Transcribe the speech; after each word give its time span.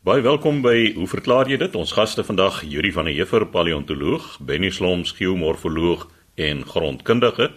Baie 0.00 0.22
welkom 0.24 0.62
by 0.64 0.94
Hoe 0.96 1.04
verklaar 1.04 1.44
jy 1.52 1.58
dit? 1.60 1.74
Ons 1.76 1.90
gaste 1.92 2.22
vandag, 2.24 2.62
Yuri 2.64 2.88
van 2.96 3.04
der 3.04 3.12
Heever, 3.18 3.44
paleontoloog, 3.52 4.38
Benny 4.40 4.70
Sloms, 4.72 5.10
geomorfoloog 5.18 6.06
en 6.40 6.62
grondkundige 6.64 7.50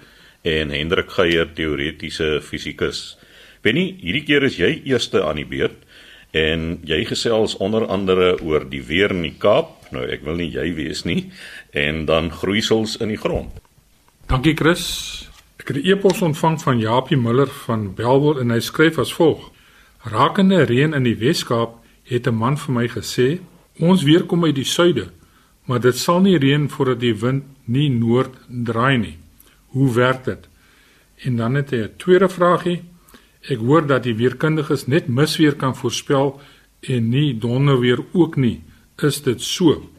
en 0.43 0.73
Hendrik 0.75 1.13
Geier, 1.15 1.53
teoretiese 1.55 2.41
fisikus. 2.43 3.13
Benny, 3.63 3.85
hierdie 4.01 4.25
keer 4.27 4.43
is 4.43 4.57
jy 4.59 4.73
eerste 4.83 5.21
aan 5.23 5.39
die 5.39 5.45
beurt 5.47 5.85
en 6.35 6.81
jy 6.83 6.97
gesels 7.07 7.53
onder 7.63 7.85
andere 7.87 8.33
oor 8.43 8.65
die 8.67 8.81
weer 8.83 9.15
in 9.15 9.23
die 9.23 9.37
Kaap. 9.39 9.87
Nou 9.95 10.03
ek 10.03 10.25
wil 10.27 10.35
nie 10.41 10.49
jy 10.51 10.65
wees 10.75 11.05
nie 11.07 11.31
en 11.71 12.01
dan 12.09 12.27
groeisels 12.27 12.97
in 12.99 13.13
die 13.13 13.21
grond. 13.21 13.55
Dankie 14.27 14.57
Chris. 14.59 15.29
Ek 15.63 15.71
het 15.71 15.79
'n 15.79 15.87
e-pos 15.87 16.19
ontvang 16.19 16.59
van 16.59 16.79
Japie 16.79 17.17
Miller 17.17 17.47
van 17.47 17.95
Belwel 17.95 18.43
en 18.43 18.51
hy 18.51 18.59
skryf 18.59 18.99
as 18.99 19.13
volg: 19.13 19.47
Rakende 20.03 20.65
reën 20.67 20.93
in 20.93 21.03
die 21.03 21.15
Wes-Kaap 21.15 21.79
het 22.13 22.27
'n 22.27 22.35
man 22.35 22.57
vir 22.57 22.73
my 22.73 22.87
gesê, 22.87 23.41
ons 23.79 24.03
weer 24.03 24.23
kom 24.23 24.45
uit 24.45 24.55
die 24.55 24.71
suide, 24.75 25.09
maar 25.65 25.79
dit 25.79 25.97
sal 25.97 26.21
nie 26.21 26.37
reën 26.37 26.69
voordat 26.69 26.99
die 26.99 27.15
wind 27.15 27.43
nie 27.65 27.89
noord 27.89 28.33
draai 28.47 28.97
nie. 28.97 29.17
Hoe 29.67 29.93
werk 29.93 30.23
dit? 30.25 30.47
En 31.25 31.37
dan 31.37 31.55
het 31.55 31.69
hy 31.71 31.77
'n 31.77 31.95
tweede 31.97 32.29
vraagie. 32.29 32.81
Ek 33.41 33.57
hoor 33.57 33.87
dat 33.87 34.03
die 34.03 34.15
weerkundiges 34.15 34.87
net 34.87 35.07
misweer 35.07 35.55
kan 35.55 35.75
voorspel 35.75 36.41
en 36.81 37.09
nie 37.09 37.37
donderweer 37.37 37.99
ook 38.13 38.35
nie. 38.35 38.61
Is 38.97 39.21
dit 39.21 39.41
so? 39.41 39.89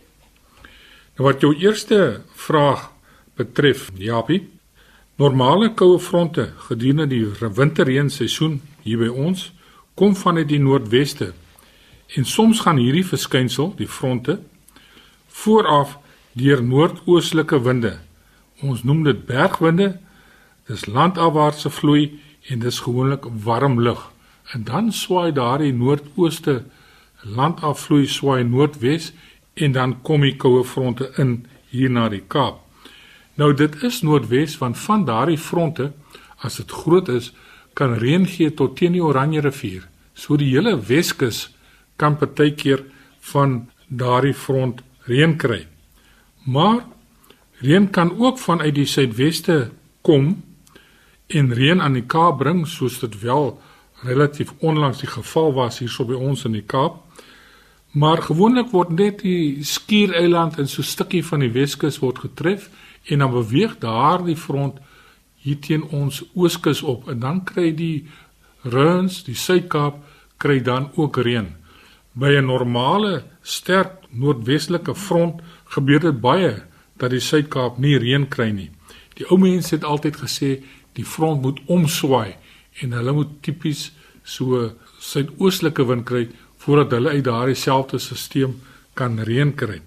Nou 1.17 1.29
wat 1.29 1.41
jou 1.41 1.55
eerste 1.55 2.23
vraag 2.35 2.91
betref, 3.37 3.91
Japie, 3.97 4.49
normale 5.17 5.75
koue 5.75 5.99
fronte 5.99 6.53
gedurende 6.57 7.07
die 7.07 7.27
winterreenseisoen 7.55 8.61
hier 8.83 8.99
by 8.99 9.09
ons 9.09 9.53
kom 9.95 10.17
vanuit 10.17 10.49
die 10.49 10.59
noordweste. 10.59 11.33
En 12.07 12.25
soms 12.25 12.61
gaan 12.61 12.77
hierdie 12.77 13.07
verskynsel, 13.07 13.73
die 13.77 13.89
fronte, 13.89 14.41
vooraf 15.29 15.99
deur 16.33 16.63
noordoostelike 16.63 17.61
winde. 17.63 17.99
Ons 18.63 18.83
noem 18.83 19.03
dit 19.05 19.25
bergwinde. 19.27 19.95
Dis 20.69 20.87
landafwaartse 20.87 21.71
vloei 21.71 22.21
en 22.49 22.59
dis 22.59 22.81
gewoonlik 22.81 23.27
warm 23.45 23.81
lug. 23.81 24.11
En 24.53 24.65
dan 24.65 24.93
swaai 24.93 25.33
daardie 25.33 25.73
noordooste 25.73 26.63
landafvloei 27.25 28.07
swaai 28.07 28.45
noordwes 28.45 29.13
en 29.55 29.73
dan 29.73 29.97
kom 30.03 30.25
die 30.27 30.37
koue 30.37 30.65
fronte 30.65 31.11
in 31.17 31.45
hier 31.71 31.91
na 31.91 32.09
die 32.09 32.23
Kaap. 32.29 32.61
Nou 33.35 33.55
dit 33.55 33.83
is 33.83 34.03
noordwes 34.03 34.59
want 34.59 34.79
van 34.79 35.05
daardie 35.05 35.39
fronte 35.39 35.93
as 36.45 36.61
dit 36.61 36.71
groot 36.71 37.09
is 37.09 37.33
kan 37.75 37.97
reën 37.99 38.27
gee 38.27 38.55
tot 38.55 38.77
teen 38.77 38.95
die 38.95 39.03
Oranje 39.03 39.41
rivier. 39.41 39.89
So 40.15 40.37
die 40.37 40.53
hele 40.53 40.77
Weskus 40.79 41.49
kan 41.97 42.17
partykeer 42.17 42.85
van 43.33 43.71
daardie 43.89 44.35
front 44.35 44.83
reën 45.09 45.37
kry. 45.37 45.67
Maar 46.45 46.85
reën 47.61 47.91
kan 47.91 48.19
ook 48.19 48.39
vanuit 48.39 48.75
die 48.75 48.87
suidweste 48.87 49.71
kom 50.01 50.43
en 51.27 51.55
reën 51.55 51.81
aan 51.81 51.97
die 51.97 52.07
Kaap 52.07 52.39
bring 52.39 52.67
soos 52.69 52.99
dit 53.01 53.21
wel 53.21 53.55
relatief 54.05 54.53
onlangs 54.59 55.01
die 55.01 55.09
geval 55.09 55.53
was 55.57 55.79
hierso 55.81 56.05
by 56.05 56.15
ons 56.15 56.45
in 56.45 56.53
die 56.53 56.67
Kaap. 56.67 57.01
Maar 57.95 58.23
gewoonlik 58.27 58.73
word 58.75 58.91
net 58.91 59.23
die 59.23 59.65
Skiereiland 59.65 60.59
en 60.59 60.69
so 60.69 60.83
'n 60.83 60.85
stukkie 60.85 61.25
van 61.25 61.41
die 61.41 61.53
Weskus 61.53 61.99
word 61.99 62.19
getref 62.19 62.69
en 63.05 63.19
dan 63.19 63.31
beweeg 63.31 63.79
daardie 63.79 64.37
front 64.37 64.79
hier 65.37 65.59
teen 65.61 65.83
ons 65.83 66.25
ooskus 66.35 66.83
op 66.83 67.09
en 67.09 67.19
dan 67.19 67.45
kry 67.45 67.75
die 67.75 68.07
Runs, 68.63 69.25
die 69.25 69.35
Suid-Kaap 69.35 69.97
kry 70.37 70.63
dan 70.63 70.91
ook 70.95 71.17
reën. 71.17 71.64
By 72.15 72.37
'n 72.39 72.47
normale 72.47 73.25
sterk 73.43 73.91
noordwestelike 74.11 74.95
front 74.95 75.43
gebeur 75.65 76.01
dit 76.01 76.21
baie 76.21 76.63
dat 76.97 77.11
die 77.11 77.21
Suid-Kaap 77.21 77.79
nie 77.79 77.99
reën 77.99 78.29
kry 78.29 78.51
nie. 78.51 78.71
Die 79.15 79.27
ou 79.31 79.39
mense 79.39 79.75
het 79.75 79.85
altyd 79.85 80.17
gesê 80.17 80.63
die 80.95 81.05
front 81.05 81.43
moet 81.43 81.61
omswaai 81.67 82.35
en 82.83 82.93
hulle 82.93 83.13
moet 83.13 83.43
tipies 83.43 83.93
so 84.23 84.71
suidoostelike 84.99 85.87
wind 85.87 86.05
kry 86.05 86.29
voordat 86.65 86.91
hulle 86.97 87.11
uit 87.11 87.25
daardie 87.25 87.59
selfde 87.59 87.99
stelsel 87.99 88.55
kan 88.95 89.19
reën 89.19 89.53
kry. 89.55 89.81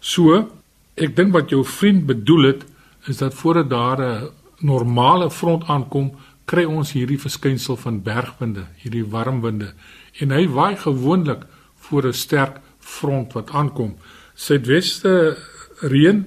So, 0.00 0.50
ek 0.96 1.16
dink 1.16 1.32
wat 1.32 1.50
jou 1.50 1.64
vriend 1.64 2.06
bedoel 2.06 2.50
het 2.52 2.66
is 3.08 3.22
dat 3.22 3.34
voordat 3.34 3.70
daar 3.70 4.00
'n 4.00 4.30
normale 4.60 5.30
front 5.30 5.64
aankom, 5.68 6.10
kry 6.48 6.64
ons 6.64 6.94
hierdie 6.96 7.20
verskynsel 7.20 7.76
van 7.76 8.00
bergwinde, 8.04 8.64
hierdie 8.80 9.04
warm 9.12 9.42
winde 9.44 9.74
en 10.22 10.32
hy 10.32 10.46
waai 10.48 10.76
gewoonlik 10.80 11.44
voor 11.88 12.08
'n 12.08 12.12
sterk 12.12 12.60
front 12.80 13.32
wat 13.32 13.50
aankom. 13.50 13.96
Suidweste 14.34 15.36
reën 15.80 16.24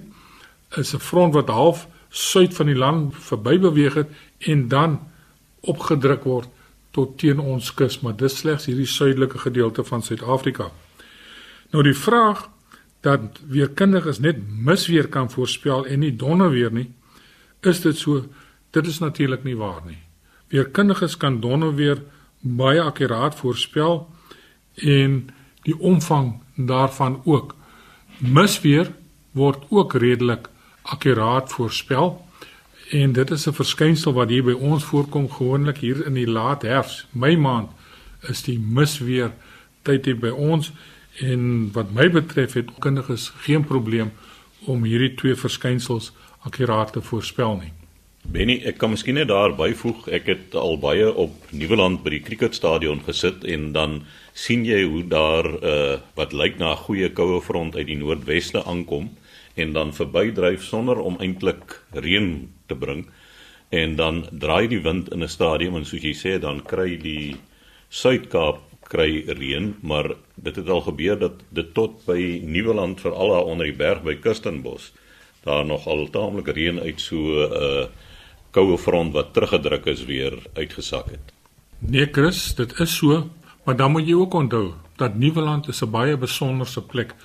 is 0.77 0.93
'n 0.93 0.99
front 0.99 1.33
wat 1.33 1.49
half 1.49 1.87
suid 2.09 2.53
van 2.53 2.65
die 2.65 2.75
land 2.75 3.15
verby 3.15 3.59
beweeg 3.59 3.93
het 3.93 4.09
en 4.39 4.67
dan 4.67 4.99
opgedruk 5.61 6.23
word 6.23 6.47
tot 6.91 7.17
teen 7.17 7.39
ons 7.39 7.73
kus, 7.73 8.01
maar 8.01 8.15
dis 8.15 8.37
slegs 8.37 8.65
hierdie 8.65 8.85
suidelike 8.85 9.37
gedeelte 9.37 9.83
van 9.83 10.03
Suid-Afrika. 10.03 10.71
Nou 11.71 11.83
die 11.83 11.95
vraag 11.95 12.49
dat 13.01 13.39
weerkundiges 13.47 14.19
net 14.19 14.37
misweer 14.49 15.07
kan 15.07 15.31
voorspel 15.31 15.85
en 15.85 15.99
nie 15.99 16.15
donderweer 16.15 16.71
nie, 16.71 16.91
is 17.61 17.81
dit 17.81 17.97
so? 17.97 18.25
Dit 18.71 18.87
is 18.87 18.99
natuurlik 18.99 19.43
nie 19.43 19.57
waar 19.57 19.81
nie. 19.85 20.10
Weerkundiges 20.51 21.17
kan 21.17 21.39
donderweer 21.39 22.01
baie 22.39 22.81
akkuraat 22.81 23.35
voorspel 23.39 24.09
en 24.75 25.29
die 25.63 25.77
omvang 25.79 26.41
daarvan 26.55 27.21
ook. 27.23 27.55
Misweer 28.17 28.91
word 29.31 29.63
ook 29.69 29.93
redelik 29.93 30.49
akkuraat 30.81 31.51
voorspel 31.51 32.25
en 32.89 33.13
dit 33.13 33.31
is 33.31 33.47
'n 33.47 33.53
verskynsel 33.53 34.13
wat 34.13 34.29
hier 34.29 34.43
by 34.43 34.51
ons 34.51 34.83
voorkom 34.83 35.29
gewoonlik 35.29 35.77
hier 35.77 36.05
in 36.05 36.13
die 36.13 36.27
laat 36.27 36.61
herfs, 36.61 37.07
Mei 37.11 37.37
maand 37.37 37.69
is 38.29 38.43
die 38.43 38.59
misweer 38.59 39.31
tyd 39.81 40.05
hier 40.05 40.19
by 40.19 40.29
ons 40.29 40.71
en 41.19 41.71
wat 41.73 41.93
my 41.93 42.09
betref 42.09 42.53
het 42.53 42.69
kundiges 42.79 43.31
geen 43.37 43.63
probleem 43.63 44.11
om 44.65 44.83
hierdie 44.83 45.15
twee 45.15 45.35
verskynsels 45.35 46.11
akkuraat 46.39 46.93
te 46.93 47.01
voorspel 47.01 47.55
nie. 47.55 47.73
Benny, 48.21 48.59
ek 48.69 48.77
kan 48.77 48.91
miskien 48.93 49.17
net 49.17 49.31
daar 49.31 49.55
byvoeg, 49.57 50.05
ek 50.13 50.27
het 50.29 50.55
al 50.55 50.75
baie 50.77 51.07
op 51.09 51.33
Nieuweland 51.57 52.03
by 52.03 52.11
die 52.13 52.21
cricketstadion 52.21 52.99
gesit 53.07 53.41
en 53.49 53.71
dan 53.73 53.95
sien 54.37 54.61
jy 54.65 54.83
hoe 54.85 55.01
daar 55.09 55.47
uh, 55.49 55.95
wat 56.15 56.35
lyk 56.37 56.59
na 56.59 56.75
'n 56.75 56.83
goeie 56.85 57.09
koue 57.09 57.41
front 57.41 57.75
uit 57.75 57.87
die 57.87 57.97
noordweste 57.97 58.61
aankom 58.63 59.09
en 59.55 59.73
dan 59.73 59.93
verbydryf 59.93 60.61
sonder 60.63 61.01
om 61.01 61.17
eintlik 61.17 61.81
reën 61.91 62.47
te 62.67 62.75
bring 62.75 63.07
en 63.69 63.95
dan 63.95 64.27
draai 64.31 64.67
die 64.67 64.83
wind 64.85 65.09
in 65.09 65.23
'n 65.23 65.27
stadium 65.27 65.75
en 65.75 65.85
soos 65.85 66.03
jy 66.03 66.13
sê 66.13 66.39
dan 66.39 66.61
kry 66.61 66.97
die 67.01 67.35
Suid-Kaap 67.89 68.61
kry 68.87 69.25
reën, 69.27 69.75
maar 69.81 70.15
dit 70.35 70.55
het 70.55 70.69
al 70.69 70.81
gebeur 70.81 71.19
dat 71.19 71.41
dit 71.49 71.73
tot 71.73 72.05
by 72.05 72.41
Nieuweland 72.45 73.01
veral 73.01 73.29
daar 73.29 73.49
onder 73.49 73.65
die 73.65 73.75
berg 73.75 74.03
by 74.03 74.15
Kirstenbos 74.15 74.91
daar 75.43 75.65
nog 75.65 75.87
al 75.87 76.09
taamlik 76.09 76.47
reën 76.47 76.79
uit 76.79 77.01
so 77.01 77.17
uh, 77.49 77.87
koue 78.51 78.77
front 78.77 79.13
wat 79.13 79.33
teruggedruk 79.33 79.85
is 79.85 80.05
weer 80.05 80.37
uitgesak 80.53 81.11
het. 81.11 81.33
Nee 81.79 82.07
Chris, 82.11 82.55
dit 82.55 82.79
is 82.79 82.95
so, 82.95 83.29
maar 83.65 83.75
dan 83.75 83.91
moet 83.91 84.07
jy 84.07 84.13
ook 84.13 84.33
onthou 84.33 84.73
dat 84.95 85.15
Nieuweland 85.15 85.67
is 85.67 85.81
'n 85.81 85.89
baie 85.89 86.17
besonderse 86.17 86.81
plek. 86.81 87.15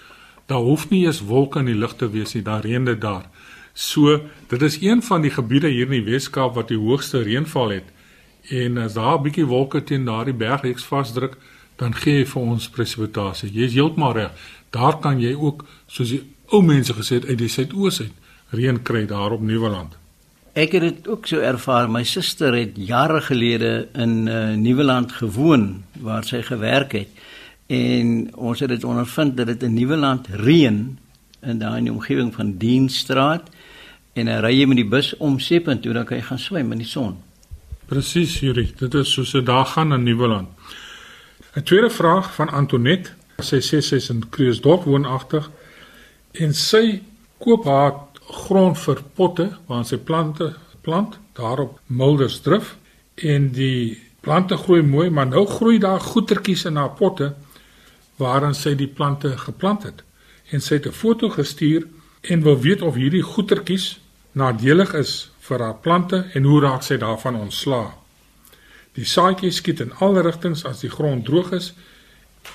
Daar 0.47 0.59
hoef 0.59 0.89
nie 0.89 1.07
eens 1.07 1.21
wolke 1.21 1.59
in 1.59 1.65
die 1.65 1.75
lug 1.75 1.97
te 1.97 2.11
wees 2.11 2.35
nie, 2.35 2.43
daar 2.43 2.65
reën 2.65 2.85
dit 2.85 3.01
daar. 3.01 3.29
So, 3.73 4.21
dit 4.49 4.63
is 4.63 4.81
een 4.81 5.03
van 5.03 5.21
die 5.21 5.31
gebiede 5.31 5.69
hier 5.69 5.85
in 5.85 5.91
die 5.91 6.13
Weskaap 6.13 6.55
wat 6.55 6.69
die 6.69 6.79
hoogste 6.79 7.23
reënval 7.23 7.69
het. 7.69 7.85
En 8.49 8.79
as 8.79 8.95
daar 8.95 9.19
'n 9.19 9.23
bietjie 9.23 9.47
wolke 9.47 9.85
teen 9.85 10.05
daardie 10.05 10.35
bergreeks 10.35 10.85
vasdruk, 10.85 11.37
dan 11.77 11.95
gee 11.95 12.19
jy 12.19 12.27
vir 12.27 12.43
ons 12.43 12.69
presipitasie. 12.69 13.51
Jy's 13.53 13.73
heeltemal 13.73 14.13
reg. 14.13 14.31
Daar 14.71 14.99
kan 14.99 15.21
jy 15.21 15.35
ook, 15.35 15.65
soos 15.87 16.09
die 16.09 16.23
ou 16.47 16.63
mense 16.63 16.93
gesê 16.93 17.15
het, 17.15 17.27
uit 17.27 17.39
die 17.39 17.49
suidoos 17.49 18.01
uit 18.01 18.13
reën 18.51 18.83
kry 18.83 19.07
daar 19.07 19.33
op 19.33 19.41
Nieuweland. 19.41 19.97
Ek 20.57 20.73
het 20.73 20.81
dit 20.81 21.09
ook 21.09 21.27
so 21.29 21.43
ervaar. 21.45 21.91
My 21.93 22.01
suster 22.09 22.55
het 22.57 22.79
jare 22.81 23.21
gelede 23.21 23.89
in 23.93 24.27
uh, 24.27 24.55
Nieuweland 24.57 25.13
gewoon 25.13 25.85
waar 26.01 26.25
sy 26.25 26.41
gewerk 26.43 26.95
het. 26.97 27.09
En 27.69 28.31
ons 28.35 28.61
het 28.65 28.73
dit 28.73 28.85
ondervind 28.85 29.37
dat 29.37 29.47
dit 29.47 29.63
in 29.63 29.75
Nieuweland 29.75 30.31
reën 30.33 30.79
in 31.43 31.59
daai 31.59 31.91
omgewing 31.91 32.33
van 32.35 32.55
Dienstraat 32.57 33.51
en 34.17 34.31
hy 34.33 34.39
ry 34.41 34.55
jy 34.57 34.69
met 34.71 34.81
die 34.81 34.89
bus 34.89 35.13
om 35.21 35.37
Sep 35.45 35.69
en 35.69 35.83
toe 35.85 35.93
dan 35.93 36.09
kan 36.09 36.17
jy 36.17 36.25
gaan 36.25 36.41
swem 36.41 36.73
in 36.73 36.81
die 36.81 36.89
son. 36.89 37.19
Presies, 37.87 38.39
Juri. 38.41 38.71
Dit 38.81 38.95
is 38.95 39.13
soos 39.13 39.35
'n 39.37 39.45
dag 39.45 39.73
gaan 39.77 39.93
in 39.93 40.09
Nieuweland. 40.09 40.49
'n 41.53 41.63
Tweede 41.63 41.91
vraag 41.91 42.35
van 42.35 42.49
Antonet. 42.49 43.13
Sy 43.39 43.61
sê 43.61 43.83
sy's 43.85 44.09
in 44.09 44.25
Kruisdorp 44.29 44.85
woonagtig 44.85 45.51
en 46.33 46.55
sy 46.55 47.03
koop 47.39 47.65
haar 47.65 48.06
grond 48.27 48.79
vir 48.79 49.03
potte 49.15 49.51
waar 49.67 49.85
sy 49.85 49.97
plante 49.97 50.55
plant 50.83 51.19
daarop 51.39 51.79
Muldersdrif 51.87 52.77
en 53.15 53.51
die 53.53 53.99
plante 54.21 54.57
groei 54.57 54.83
mooi 54.83 55.11
maar 55.11 55.27
nou 55.27 55.47
groei 55.47 55.79
daar 55.79 56.01
goetertjies 56.01 56.65
in 56.65 56.77
haar 56.77 56.95
potte 56.99 57.35
waarin 58.17 58.55
sy 58.55 58.75
die 58.75 58.91
plante 58.91 59.37
geplant 59.39 59.83
het 59.83 60.03
en 60.51 60.61
sy 60.61 60.75
het 60.75 60.87
'n 60.87 60.93
foto 61.03 61.29
gestuur 61.29 61.87
en 62.23 62.43
wil 62.43 62.61
weet 62.61 62.83
of 62.83 62.95
hierdie 62.95 63.23
goetertjies 63.23 63.99
nadelig 64.33 64.95
is 64.95 65.31
vir 65.47 65.63
haar 65.63 65.79
plante 65.83 66.25
en 66.35 66.45
hoe 66.45 66.61
raak 66.61 66.83
sy 66.83 66.99
daarvan 67.01 67.39
ontslaa. 67.41 67.95
Die 68.97 69.05
saadjies 69.05 69.61
skiet 69.61 69.81
in 69.85 69.93
alle 70.01 70.25
rigtings 70.25 70.65
as 70.65 70.83
die 70.85 70.91
grond 70.91 71.25
droog 71.25 71.53
is 71.57 71.73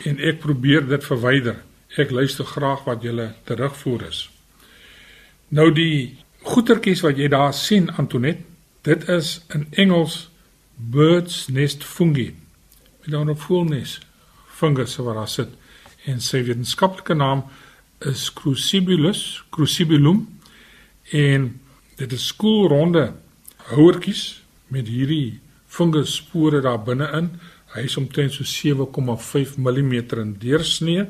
en 0.06 0.20
ek 0.20 0.42
probeer 0.42 0.88
dit 0.90 1.04
verwyder. 1.06 1.62
Ek 1.98 2.12
luister 2.12 2.46
graag 2.46 2.86
wat 2.88 3.04
julle 3.04 3.34
terugvoer 3.46 4.08
is. 4.10 4.30
Nou 5.52 5.68
die 5.76 6.16
goetertjies 6.48 7.02
wat 7.04 7.18
jy 7.20 7.28
daar 7.28 7.52
sien 7.52 7.90
Antonet, 8.00 8.40
dit 8.88 9.02
is 9.12 9.42
in 9.52 9.66
Engels 9.84 10.30
bird's 10.76 11.50
nest 11.52 11.84
fungi. 11.84 12.30
Met 13.02 13.12
dan 13.12 13.30
'n 13.30 13.36
voelnes 13.36 14.00
fungus 14.48 14.96
wat 14.96 15.16
daar 15.16 15.28
sit 15.28 15.50
en 16.06 16.22
sy 16.22 16.44
wetenskaplike 16.44 17.14
naam 17.14 17.44
is 18.00 18.34
Crucibulus 18.34 19.44
crucibulum 19.50 20.40
en 21.12 21.60
dit 21.96 22.14
is 22.14 22.28
skoolronde 22.28 23.14
houertjies 23.56 24.42
met 24.68 24.88
hierdie 24.88 25.40
fungusspore 25.68 26.62
daar 26.62 26.84
binne-in. 26.84 27.30
Hy 27.76 27.82
is 27.82 27.98
omtrent 27.98 28.34
so 28.34 28.44
7,5 28.44 29.58
mm 29.58 29.94
in 29.94 30.36
deursnee 30.40 31.06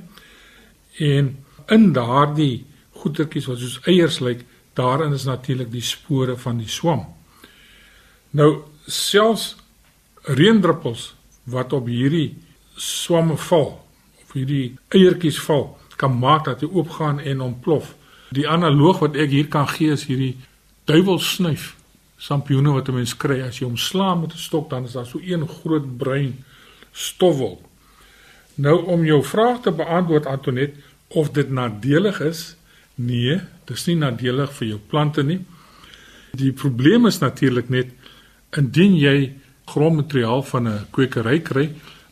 en 0.98 1.38
in 1.68 1.94
daardie 1.94 2.66
goetertjies 3.02 3.48
wat 3.50 3.60
soos 3.62 3.80
eiers 3.90 4.20
lyk, 4.20 4.46
daarin 4.78 5.14
is 5.14 5.28
natuurlik 5.28 5.72
die 5.72 5.84
spore 5.86 6.38
van 6.38 6.62
die 6.62 6.70
swam. 6.70 7.06
Nou 8.32 8.64
selfs 8.88 9.56
reendruppels 10.30 11.12
wat 11.50 11.74
op 11.74 11.90
hierdie 11.90 12.38
swamme 12.78 13.38
val 13.50 13.74
of 14.22 14.34
hierdie 14.38 14.78
eiertjies 14.94 15.40
val 15.48 15.78
kan 15.98 16.14
maak 16.18 16.46
dat 16.48 16.64
hy 16.64 16.70
oopgaan 16.72 17.20
en 17.20 17.42
ontplof. 17.42 17.94
Die 18.32 18.48
analoog 18.50 19.02
wat 19.04 19.18
ek 19.20 19.34
hier 19.34 19.50
kan 19.52 19.68
gee 19.70 19.94
is 19.94 20.08
hierdie 20.10 20.38
duiwelsnyf 20.90 21.76
sampioene 22.22 22.72
wat 22.74 22.90
'n 22.90 22.96
mens 22.96 23.18
kry 23.18 23.42
as 23.42 23.60
jy 23.60 23.66
hom 23.66 23.78
slaan 23.78 24.22
met 24.22 24.34
'n 24.34 24.46
stok 24.48 24.70
dan 24.70 24.86
is 24.86 24.94
daar 24.94 25.06
so 25.06 25.20
een 25.20 25.48
groot 25.48 25.98
bruin 25.98 26.44
stofwol. 26.92 27.62
Nou 28.56 28.86
om 28.86 29.06
jou 29.06 29.24
vraag 29.24 29.62
te 29.62 29.72
beantwoord 29.72 30.26
Antonet 30.26 30.76
of 31.08 31.30
dit 31.30 31.50
nadelig 31.50 32.20
is? 32.20 32.56
Nee, 33.02 33.40
dit 33.66 33.78
is 33.78 33.88
nie 33.88 33.98
nadelig 33.98 34.52
vir 34.60 34.68
jou 34.74 34.80
plante 34.92 35.24
nie. 35.26 35.40
Die 36.38 36.52
probleem 36.56 37.08
is 37.10 37.20
natuurlik 37.22 37.70
net 37.74 37.94
indien 38.58 38.98
jy 39.00 39.34
grondmateriaal 39.72 40.44
van 40.44 40.68
'n 40.68 40.86
kwekery 40.92 41.40
kry 41.40 41.70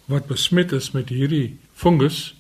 wat 0.08 0.28
besmet 0.28 0.72
is 0.72 0.92
met 0.92 1.10
hierdie 1.10 1.58
fungus, 1.74 2.36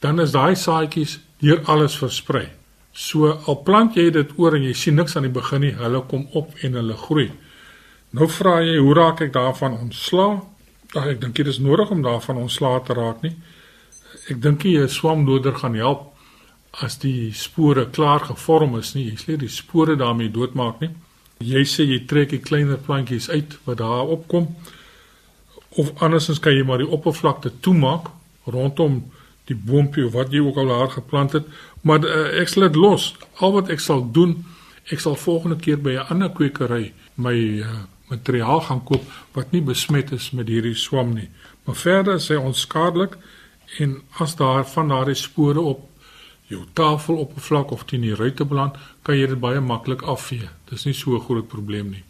dan 0.00 0.20
is 0.20 0.32
daai 0.32 0.54
saadjies 0.54 1.18
deur 1.40 1.62
alles 1.64 1.96
versprei. 1.96 2.48
So 2.92 3.32
al 3.46 3.56
plant 3.62 3.94
jy 3.94 4.10
dit 4.10 4.30
oor 4.36 4.54
en 4.54 4.62
jy 4.62 4.72
sien 4.72 4.94
niks 4.94 5.16
aan 5.16 5.22
die 5.22 5.40
begin 5.40 5.60
nie, 5.60 5.72
hulle 5.72 6.02
kom 6.02 6.28
op 6.32 6.54
en 6.62 6.72
hulle 6.72 6.94
groei. 6.94 7.30
Nou 8.10 8.28
vra 8.28 8.60
jy, 8.62 8.78
hoe 8.78 8.94
raak 8.94 9.20
ek 9.20 9.32
daarvan 9.32 9.78
ontslaa? 9.78 10.42
Ag 10.94 11.06
ek 11.06 11.20
dink 11.20 11.34
dit 11.34 11.46
is 11.46 11.58
nodig 11.58 11.90
om 11.90 12.02
daarvan 12.02 12.36
ontslaa 12.36 12.80
te 12.80 12.94
raak 12.94 13.22
nie. 13.22 13.36
Ek 14.30 14.42
dink 14.42 14.62
jy 14.62 14.82
'n 14.82 14.88
swamdoder 14.88 15.54
gaan 15.54 15.74
help 15.74 16.17
as 16.84 16.98
die 17.02 17.32
spore 17.34 17.88
klaar 17.90 18.20
gevorm 18.20 18.76
is 18.78 18.94
nie. 18.94 19.08
Jy 19.10 19.16
sê 19.16 19.36
die 19.36 19.50
spore 19.50 19.96
daarmee 19.96 20.30
doodmaak 20.30 20.80
nie. 20.80 20.90
Jy 21.38 21.62
sê 21.66 21.86
jy 21.86 22.04
trek 22.10 22.30
die 22.34 22.42
kleiner 22.42 22.78
plantjies 22.82 23.28
uit 23.30 23.58
wat 23.64 23.78
daar 23.78 24.10
opkom 24.10 24.48
of 25.78 25.92
andersins 26.02 26.40
kan 26.42 26.56
jy 26.56 26.64
maar 26.66 26.82
die 26.82 26.90
oppervlakte 26.90 27.52
toemaak 27.62 28.08
rondom 28.50 29.02
die 29.48 29.56
boompie 29.56 30.04
of 30.06 30.16
wat 30.16 30.32
jy 30.32 30.42
ook 30.44 30.58
al 30.60 30.72
daar 30.72 30.90
geplant 30.92 31.36
het, 31.36 31.46
maar 31.86 32.04
uh, 32.04 32.40
ek 32.40 32.50
sal 32.52 32.66
dit 32.66 32.76
los. 32.76 33.12
Al 33.40 33.54
wat 33.54 33.70
ek 33.72 33.80
sal 33.80 34.02
doen, 34.12 34.34
ek 34.92 35.00
sal 35.00 35.16
volgende 35.16 35.56
keer 35.60 35.80
by 35.80 35.96
'n 35.96 36.08
ander 36.12 36.32
kwekery 36.32 36.92
my 37.16 37.36
uh, 37.64 37.84
materiaal 38.12 38.60
gaan 38.60 38.84
koop 38.84 39.04
wat 39.36 39.52
nie 39.52 39.62
besmet 39.64 40.12
is 40.12 40.30
met 40.32 40.48
hierdie 40.48 40.74
swam 40.74 41.14
nie. 41.14 41.28
Maar 41.64 41.76
verder 41.76 42.14
is 42.14 42.28
hy 42.28 42.36
onskadelik 42.36 43.16
en 43.78 44.00
as 44.18 44.36
daar 44.36 44.64
van 44.64 44.88
daardie 44.88 45.16
spore 45.16 45.60
op 45.60 45.87
jou 46.48 46.64
tafeloppervlak 46.72 47.72
of 47.72 47.84
teen 47.84 48.06
die 48.06 48.14
ruitte 48.16 48.44
beland, 48.48 48.76
kan 49.02 49.18
jy 49.18 49.26
dit 49.26 49.40
baie 49.40 49.60
maklik 49.60 50.02
afvee. 50.02 50.48
Dis 50.70 50.84
nie 50.86 50.94
so 50.94 51.14
'n 51.14 51.24
groot 51.24 51.48
probleem 51.48 51.90
nie. 51.90 52.04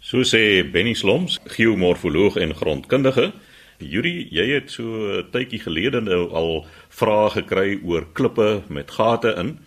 So 0.00 0.22
sê 0.22 0.62
Benny 0.72 0.94
Sloms, 0.94 1.38
geomorfoloog 1.44 2.36
en 2.36 2.54
grondkundige. 2.54 3.32
Yuri, 3.78 4.28
jy 4.30 4.46
het 4.54 4.70
so 4.70 4.82
'n 4.82 5.30
tydjie 5.32 5.60
gelede 5.60 6.00
nou 6.00 6.30
al 6.32 6.66
vrae 6.88 7.30
gekry 7.30 7.80
oor 7.84 8.06
klippe 8.12 8.62
met 8.68 8.90
gate 8.90 9.34
in. 9.36 9.58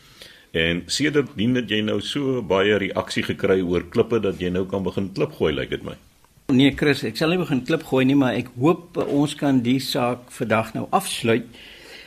En 0.52 0.84
sedertdien 0.86 1.56
het 1.56 1.69
jy 1.69 1.81
nou 1.81 2.02
so 2.02 2.42
baie 2.42 2.78
reaksie 2.78 3.24
gekry 3.24 3.62
oor 3.62 3.84
klippe 3.90 4.19
dat 4.19 4.40
jy 4.40 4.50
nou 4.50 4.66
kan 4.66 4.84
begin 4.84 5.12
klip 5.14 5.31
gooi, 5.31 5.54
lyk 5.54 5.69
like 5.69 5.78
dit 5.78 5.84
my. 5.84 5.96
Nee 6.54 6.74
Chris, 6.76 7.04
ek 7.04 7.18
sal 7.18 7.30
nie 7.30 7.38
begin 7.38 7.64
klip 7.66 7.84
gooi 7.84 8.06
nie, 8.06 8.16
maar 8.16 8.34
ek 8.34 8.52
hoop 8.60 8.98
ons 9.08 9.36
kan 9.36 9.62
die 9.66 9.80
saak 9.80 10.30
vandag 10.30 10.74
nou 10.74 10.88
afsluit. 10.92 11.46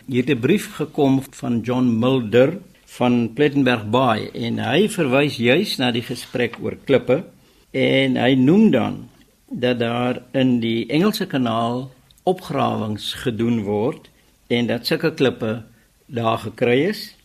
Hier 0.07 0.23
het 0.23 0.37
'n 0.37 0.41
brief 0.41 0.75
gekom 0.75 1.23
van 1.31 1.61
John 1.61 1.99
Mulder 1.99 2.59
van 2.85 3.33
Plettenberg 3.35 3.91
Bay 3.91 4.31
en 4.33 4.59
hy 4.59 4.89
verwys 4.89 5.37
juis 5.37 5.77
na 5.77 5.91
die 5.91 6.03
gesprek 6.03 6.59
oor 6.63 6.77
klippe 6.85 7.25
en 7.71 8.17
hy 8.17 8.35
noem 8.35 8.71
dan 8.71 9.09
dat 9.51 9.79
daar 9.79 10.23
in 10.33 10.61
die 10.61 10.87
Engelse 10.87 11.27
kanaal 11.27 11.91
opgrawings 12.23 13.15
gedoen 13.15 13.63
word 13.63 14.09
en 14.47 14.67
dat 14.67 14.87
sulke 14.87 15.15
klippe 15.15 15.65
daar 16.07 16.39
gekry 16.39 16.87
is. 16.87 17.17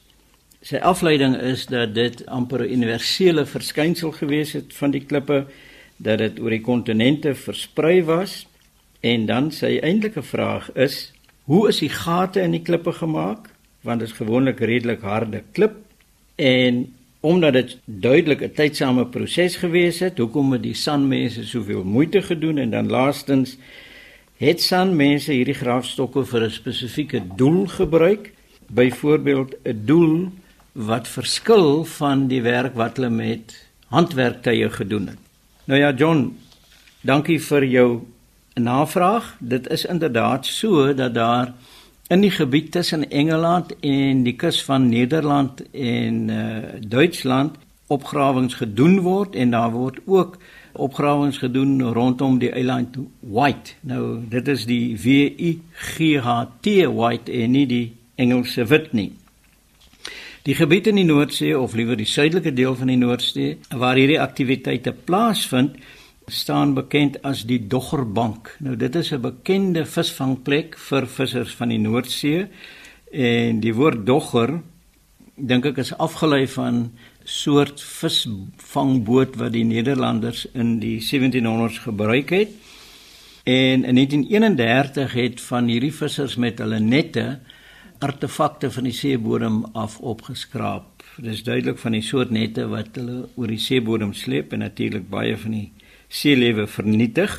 Sy 0.62 0.77
afleiding 0.77 1.38
is 1.38 1.66
dat 1.66 1.94
dit 1.94 2.25
amper 2.25 2.66
'n 2.66 2.74
universele 2.74 3.45
verskynsel 3.45 4.12
gewees 4.12 4.54
het 4.54 4.74
van 4.74 4.92
die 4.92 5.06
klippe 5.06 5.45
dat 5.98 6.18
dit 6.18 6.39
oor 6.39 6.50
die 6.50 6.62
kontinente 6.62 7.36
versprei 7.36 8.04
was 8.04 8.48
en 9.00 9.25
dan 9.25 9.51
sy 9.51 9.77
eintlike 9.77 10.24
vraag 10.24 10.74
is 10.74 11.12
Hoe 11.51 11.68
is 11.68 11.81
die 11.81 11.92
gate 11.92 12.39
in 12.39 12.53
die 12.56 12.63
klippe 12.63 12.94
gemaak? 12.95 13.50
Want 13.83 14.00
dit 14.00 14.07
is 14.07 14.15
gewoonlik 14.15 14.62
redelik 14.63 15.01
harde 15.03 15.42
klip 15.51 15.74
en 16.39 16.86
omdat 17.27 17.53
dit 17.53 17.74
duidelik 17.86 18.42
'n 18.42 18.53
tydsame 18.56 19.06
proses 19.06 19.56
gewees 19.59 20.00
het, 20.00 20.18
hoekom 20.18 20.51
het 20.51 20.63
die 20.63 20.74
sanmense 20.74 21.44
soveel 21.44 21.83
moeite 21.83 22.21
gedoen 22.21 22.57
en 22.57 22.69
dan 22.69 22.88
laastens 22.88 23.57
het 24.38 24.62
sanmense 24.62 25.31
hierdie 25.31 25.59
graafstokke 25.59 26.24
vir 26.25 26.44
'n 26.44 26.51
spesifieke 26.51 27.21
doel 27.36 27.68
gebruik? 27.68 28.31
Byvoorbeeld 28.68 29.56
'n 29.65 29.81
doel 29.86 30.31
wat 30.72 31.08
verskil 31.08 31.84
van 31.84 32.27
die 32.27 32.41
werk 32.41 32.75
wat 32.75 32.96
hulle 32.96 33.10
met 33.10 33.67
handwerktuie 33.88 34.70
gedoen 34.70 35.08
het. 35.08 35.20
Nou 35.65 35.79
ja, 35.79 35.91
John, 35.91 36.38
dankie 37.01 37.41
vir 37.41 37.65
jou 37.65 38.01
navraag. 38.53 39.36
Dit 39.39 39.70
is 39.70 39.86
inderdaad 39.86 40.46
so 40.46 40.93
dat 40.93 41.13
daar 41.13 41.53
in 42.08 42.22
die 42.22 42.31
gebied 42.31 42.72
tussen 42.72 43.10
Engeland 43.10 43.75
en 43.79 44.24
die 44.24 44.36
kus 44.36 44.63
van 44.63 44.89
Nederland 44.89 45.62
en 45.72 46.27
uh, 46.29 46.58
Duitsland 46.88 47.55
opgrawings 47.88 48.53
gedoen 48.53 49.00
word 49.00 49.36
en 49.36 49.51
daar 49.51 49.72
word 49.72 50.00
ook 50.05 50.38
opgrawings 50.72 51.38
gedoen 51.38 51.81
rondom 51.81 52.39
die 52.39 52.51
eiland 52.51 52.98
White. 53.20 53.74
Nou 53.81 54.20
dit 54.29 54.48
is 54.48 54.65
die 54.65 54.98
W 54.98 55.08
I 55.39 55.62
G 55.72 56.20
H 56.20 56.46
T 56.60 56.67
White 56.88 57.31
en 57.31 57.51
nie 57.51 57.65
die 57.67 57.96
Engelse 58.15 58.65
wit 58.65 58.93
nie. 58.93 59.12
Die 60.43 60.55
gebied 60.55 60.88
in 60.88 60.96
die 60.96 61.05
Noordsee 61.05 61.60
of 61.60 61.74
liewer 61.77 61.96
die 61.96 62.08
suidelike 62.10 62.53
deel 62.53 62.75
van 62.75 62.88
die 62.88 62.98
Noordsee 62.98 63.58
waar 63.77 63.96
hierdie 63.96 64.22
aktiwiteite 64.22 64.91
plaasvind, 64.91 65.75
staan 66.28 66.74
bekend 66.74 67.22
as 67.22 67.46
die 67.46 67.68
Doggerbank. 67.68 68.56
Nou 68.60 68.75
dit 68.75 68.96
is 68.96 69.12
'n 69.12 69.22
bekende 69.22 69.86
visvangplek 69.86 70.78
vir 70.78 71.08
vissers 71.08 71.56
van 71.56 71.70
die 71.70 71.80
Noordsee 71.80 72.48
en 73.12 73.60
die 73.60 73.74
woord 73.74 74.06
dogger 74.06 74.62
dink 75.36 75.66
ek 75.66 75.78
is 75.78 75.98
afgelei 75.98 76.48
van 76.48 76.92
soort 77.24 77.82
visvangboot 77.82 79.36
wat 79.36 79.51
die 79.51 79.66
Nederlanders 79.66 80.46
in 80.54 80.80
die 80.80 81.00
1700s 81.01 81.80
gebruik 81.80 82.30
het. 82.30 82.50
En 83.44 83.84
in 83.84 83.96
1931 83.96 85.13
het 85.13 85.42
van 85.42 85.68
hierdie 85.68 85.94
vissers 85.94 86.36
met 86.36 86.60
hulle 86.62 86.80
nette 86.80 87.40
artefakte 88.00 88.72
van 88.72 88.84
die 88.84 88.94
seebodem 88.94 89.63
af 89.74 90.00
opgeskraap. 90.00 91.04
Dit 91.18 91.34
is 91.34 91.44
duidelik 91.44 91.78
van 91.78 91.92
die 91.92 92.01
soort 92.01 92.30
nette 92.30 92.68
wat 92.68 92.96
hulle 92.98 93.28
oor 93.36 93.48
die 93.48 93.62
seebodem 93.62 94.13
sleep 94.13 94.54
en 94.54 94.63
natuurlik 94.66 95.10
baie 95.10 95.38
van 95.38 95.58
die 95.58 95.68
seelewe 96.12 96.68
vernietig. 96.68 97.38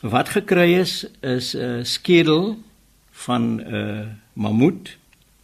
Wat 0.00 0.28
gekry 0.32 0.78
is 0.80 1.04
is 1.20 1.54
'n 1.54 1.58
uh, 1.60 1.84
skedel 1.84 2.58
van 3.10 3.42
'n 3.56 3.74
uh, 3.74 4.06
mammoet. 4.32 4.96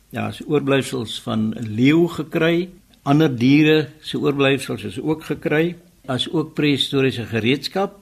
Ja, 0.08 0.28
is 0.28 0.46
oorblyfsels 0.46 1.20
van 1.22 1.54
'n 1.54 1.74
leeu 1.74 2.08
gekry. 2.08 2.68
Ander 3.02 3.38
diere 3.38 3.88
se 4.00 4.18
oorblyfsels 4.18 4.84
is 4.84 5.00
ook 5.00 5.24
gekry, 5.24 5.76
as 6.06 6.30
ook 6.30 6.54
prehistoriese 6.54 7.26
gereedskap 7.26 7.98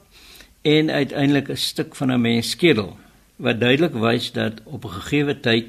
en 0.61 0.89
uiteindelik 0.89 1.49
'n 1.49 1.55
stuk 1.55 1.95
van 1.95 2.11
'n 2.11 2.21
mens 2.21 2.49
skedel 2.49 2.97
wat 3.35 3.59
duidelik 3.59 3.93
wys 3.93 4.31
dat 4.31 4.61
op 4.63 4.85
'n 4.85 4.89
gegeewe 4.89 5.39
tyd 5.39 5.67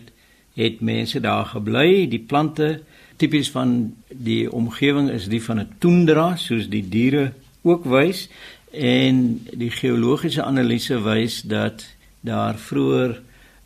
het 0.54 0.80
mense 0.80 1.20
daar 1.20 1.46
gebly. 1.46 2.08
Die 2.08 2.24
plante 2.26 2.82
tipies 3.16 3.50
van 3.50 3.94
die 4.08 4.52
omgewing 4.52 5.10
is 5.10 5.28
die 5.28 5.42
van 5.42 5.58
'n 5.58 5.74
toendra 5.78 6.36
soos 6.36 6.68
die 6.68 6.88
diere 6.88 7.32
ook 7.64 7.84
wys 7.88 8.28
en 8.70 9.20
die 9.56 9.70
geologiese 9.72 10.44
analise 10.44 11.00
wys 11.04 11.42
dat 11.48 11.86
daar 12.20 12.58
vroeër 12.58 13.20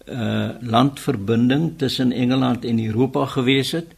'n 0.09 0.13
uh, 0.15 0.51
landverbinding 0.61 1.73
tussen 1.77 2.13
Engeland 2.13 2.65
en 2.65 2.85
Europa 2.85 3.27
gewees 3.27 3.73
het 3.73 3.95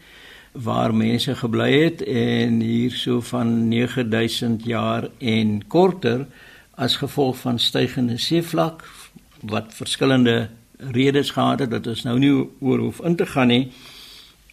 waar 0.52 0.94
mense 0.94 1.34
gebly 1.34 1.82
het 1.84 2.02
en 2.02 2.60
hierso 2.60 3.20
van 3.20 3.68
9000 3.68 4.64
jaar 4.64 5.08
en 5.18 5.66
korter 5.66 6.26
as 6.74 6.96
gevolg 6.96 7.38
van 7.38 7.58
stygende 7.58 8.18
seevlak 8.18 8.84
wat 9.40 9.74
verskillende 9.74 10.48
redes 10.76 11.30
gehad 11.30 11.58
het 11.58 11.70
dat 11.70 11.86
ons 11.86 12.02
nou 12.02 12.18
nie 12.18 12.48
oor 12.60 12.78
hoef 12.78 13.00
in 13.00 13.16
te 13.16 13.26
gaan 13.26 13.48
nie 13.48 13.70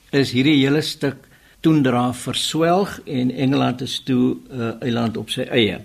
is 0.10 0.32
hierdie 0.32 0.60
hele 0.64 0.82
stuk 0.82 1.27
toendra 1.60 2.14
verswelg 2.14 3.00
en 3.06 3.32
Engeland 3.32 3.82
is 3.82 4.00
toe 4.00 4.36
'n 4.36 4.60
uh, 4.60 4.72
eiland 4.80 5.18
op 5.18 5.30
sy 5.30 5.42
eie. 5.42 5.80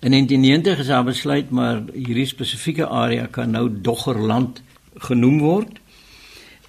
In 0.00 0.10
1990 0.10 0.78
is 0.78 0.86
daar 0.86 1.04
besluit 1.04 1.50
maar 1.50 1.82
hierdie 1.92 2.26
spesifieke 2.26 2.86
area 2.86 3.26
kan 3.26 3.50
nou 3.50 3.70
Doggerland 3.80 4.62
genoem 4.94 5.38
word. 5.38 5.78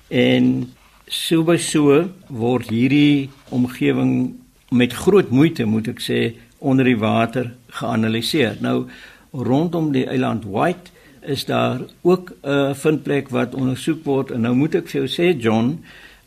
En 0.08 0.74
so 1.08 1.44
by 1.44 1.58
so 1.58 2.10
word 2.28 2.70
hierdie 2.70 3.30
omgewing 3.50 4.36
met 4.70 4.94
groot 4.94 5.30
moeite 5.30 5.66
moet 5.66 5.88
ek 5.88 6.02
sê 6.02 6.20
onder 6.58 6.86
die 6.86 6.98
water 6.98 7.54
geanaliseer. 7.68 8.58
Nou 8.60 8.88
rondom 9.32 9.92
die 9.92 10.08
eiland 10.08 10.46
White 10.48 10.94
is 11.22 11.46
daar 11.46 11.82
ook 12.02 12.34
'n 12.42 12.76
vindplek 12.76 13.30
wat 13.30 13.56
ondersoek 13.56 14.04
word 14.06 14.32
en 14.32 14.42
nou 14.42 14.56
moet 14.56 14.76
ek 14.76 14.88
vir 14.88 15.02
jou 15.02 15.10
sê 15.10 15.38
John, 15.38 15.84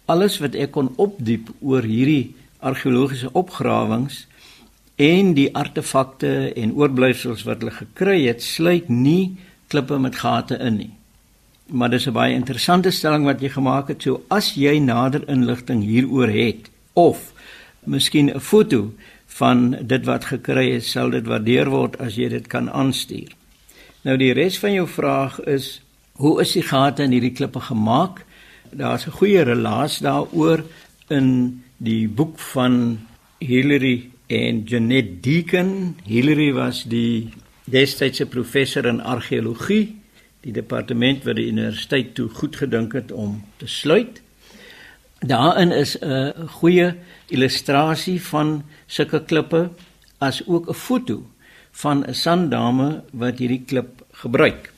alles 0.08 0.38
wat 0.42 0.56
ek 0.56 0.72
kon 0.76 0.90
opdiep 0.96 1.50
oor 1.60 1.84
hierdie 1.84 2.34
argeologiese 2.64 3.30
opgrawings 3.38 4.24
en 4.98 5.34
die 5.36 5.48
artefakte 5.54 6.50
en 6.58 6.74
oorblyfsels 6.74 7.44
wat 7.46 7.62
hulle 7.62 7.74
gekry 7.76 8.24
het, 8.26 8.42
sluit 8.42 8.88
nie 8.90 9.36
klippe 9.70 9.98
met 10.00 10.16
gate 10.18 10.58
in 10.58 10.80
nie. 10.80 10.94
Maar 11.70 11.90
dis 11.90 12.06
'n 12.08 12.12
baie 12.12 12.34
interessante 12.34 12.90
stelling 12.90 13.24
wat 13.24 13.40
jy 13.40 13.48
gemaak 13.48 13.88
het. 13.88 14.02
So 14.02 14.22
as 14.28 14.54
jy 14.54 14.78
nader 14.78 15.28
inligting 15.28 15.84
hieroor 15.84 16.28
het 16.28 16.70
of 16.94 17.32
miskien 17.84 18.30
'n 18.30 18.40
foto 18.40 18.92
van 19.26 19.76
dit 19.86 20.04
wat 20.04 20.24
gekry 20.24 20.70
is, 20.70 20.90
sal 20.90 21.10
dit 21.10 21.26
waardeer 21.26 21.70
word 21.70 21.98
as 21.98 22.16
jy 22.16 22.28
dit 22.28 22.46
kan 22.46 22.70
aanstuur. 22.70 23.28
Nou 24.02 24.16
die 24.16 24.32
res 24.32 24.58
van 24.58 24.72
jou 24.72 24.86
vraag 24.88 25.40
is 25.40 25.80
hoe 26.12 26.40
is 26.40 26.52
die 26.52 26.62
gate 26.62 27.02
in 27.02 27.10
hierdie 27.10 27.32
klippe 27.32 27.60
gemaak? 27.60 28.24
Daar's 28.70 29.06
'n 29.06 29.10
goeie 29.10 29.42
relaas 29.42 29.98
daaroor 29.98 30.64
in 31.08 31.62
die 31.76 32.08
boek 32.08 32.38
van 32.38 33.00
Hilary 33.38 34.10
en 34.26 34.62
Janet 34.64 35.22
Deacon. 35.22 35.96
Hilary 36.04 36.52
was 36.52 36.84
die 36.84 37.28
destydse 37.64 38.26
professor 38.26 38.86
in 38.86 39.00
argeologie 39.00 39.98
die 40.40 40.52
departement 40.52 41.24
wat 41.26 41.38
die 41.38 41.48
universiteit 41.50 42.14
toe 42.14 42.28
goed 42.28 42.56
gedink 42.56 42.94
het 42.96 43.12
om 43.12 43.42
te 43.56 43.66
sluit. 43.66 44.22
Daarin 45.18 45.72
is 45.72 45.98
'n 45.98 46.48
goeie 46.48 46.94
illustrasie 47.26 48.22
van 48.22 48.62
sulke 48.86 49.24
klippe 49.24 49.70
as 50.18 50.42
ook 50.46 50.68
'n 50.68 50.74
foto 50.74 51.26
van 51.70 52.04
'n 52.06 52.14
sanddame 52.14 53.02
wat 53.12 53.38
hierdie 53.38 53.64
klip 53.66 54.04
gebruik. 54.12 54.72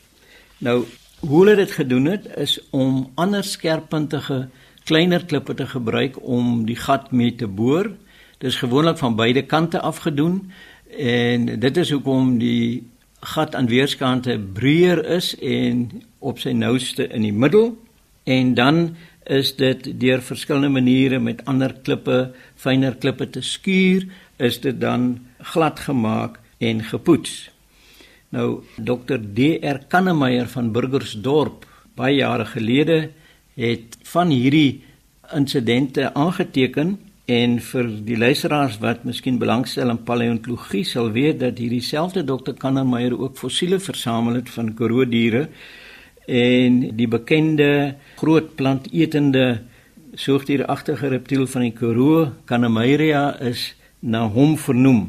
Nou, 0.58 0.84
hoe 1.20 1.38
hulle 1.38 1.56
dit 1.56 1.70
gedoen 1.70 2.04
het 2.04 2.28
is 2.36 2.56
om 2.70 3.10
ander 3.14 3.44
skerppuntige 3.44 4.48
kleiner 4.88 5.24
klippe 5.24 5.54
te 5.54 5.66
gebruik 5.66 6.16
om 6.22 6.64
die 6.66 6.76
gat 6.76 7.10
mee 7.12 7.34
te 7.34 7.46
boor. 7.46 7.90
Dit 8.38 8.50
is 8.52 8.56
gewoonlik 8.62 8.98
van 8.98 9.16
beide 9.16 9.42
kante 9.42 9.80
af 9.80 10.00
gedoen 10.06 10.52
en 10.96 11.60
dit 11.60 11.76
is 11.76 11.90
hoekom 11.90 12.38
die 12.38 12.88
gat 13.20 13.54
aan 13.54 13.68
weerskante 13.68 14.38
breër 14.52 15.04
is 15.04 15.34
en 15.38 16.02
op 16.18 16.40
sy 16.40 16.54
nouste 16.56 17.06
in 17.12 17.28
die 17.28 17.36
middel 17.36 17.74
en 18.24 18.54
dan 18.54 18.96
is 19.30 19.52
dit 19.56 19.92
deur 20.00 20.22
verskillende 20.24 20.72
maniere 20.72 21.20
met 21.20 21.44
ander 21.44 21.74
klippe, 21.84 22.32
fyner 22.56 22.96
klippe 22.96 23.28
te 23.30 23.42
skuur, 23.44 24.08
is 24.36 24.60
dit 24.60 24.80
dan 24.80 25.20
glad 25.52 25.80
gemaak 25.80 26.40
en 26.58 26.82
gepoets. 26.84 27.50
Nou 28.30 28.62
Dr 28.76 29.18
DR 29.18 29.84
Kannemeyer 29.88 30.48
van 30.48 30.72
Burgersdorp 30.72 31.66
baie 31.98 32.20
jare 32.20 32.46
gelede 32.46 33.10
het 33.54 33.98
van 34.02 34.30
hierdie 34.30 34.82
insidente 35.34 36.14
aangeteken 36.14 36.98
En 37.30 37.60
vir 37.62 37.86
die 38.02 38.16
luisteraars 38.18 38.80
wat 38.82 39.04
miskien 39.06 39.36
belangstel 39.38 39.92
in 39.92 40.00
paleontologie 40.02 40.82
sal 40.88 41.12
weet 41.14 41.38
dat 41.38 41.60
hierdie 41.62 41.84
selfde 41.84 42.24
dokter 42.26 42.56
Kannermeyer 42.58 43.14
ook 43.14 43.36
fossiele 43.38 43.78
versamel 43.78 44.40
het 44.40 44.50
van 44.50 44.72
kroodiere 44.74 45.44
en 46.26 46.80
die 46.98 47.06
bekende 47.10 47.94
groot 48.18 48.54
plantetende 48.58 49.62
soogdieragtige 50.14 51.08
reptiel 51.08 51.46
van 51.46 51.68
die 51.68 51.72
Karoo, 51.72 52.32
Kannemeyeria 52.50 53.38
is 53.46 53.76
na 54.00 54.24
hom 54.26 54.56
vernoem. 54.58 55.04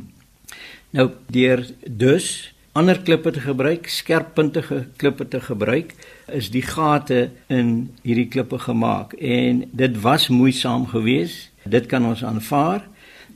Nou 0.94 1.10
deur 1.32 1.66
dus 1.88 2.51
ander 2.72 3.02
klippe 3.02 3.32
te 3.32 3.42
gebruik, 3.44 3.90
skerppuntige 3.92 4.86
klippe 4.98 5.28
te 5.28 5.42
gebruik, 5.44 5.94
is 6.32 6.50
die 6.54 6.64
gate 6.64 7.30
in 7.52 7.92
hierdie 8.06 8.28
klippe 8.32 8.60
gemaak. 8.60 9.14
En 9.20 9.66
dit 9.72 10.02
was 10.02 10.30
moeisaam 10.32 10.88
geweest. 10.88 11.50
Dit 11.64 11.86
kan 11.92 12.06
ons 12.06 12.24
aanvaar. 12.24 12.88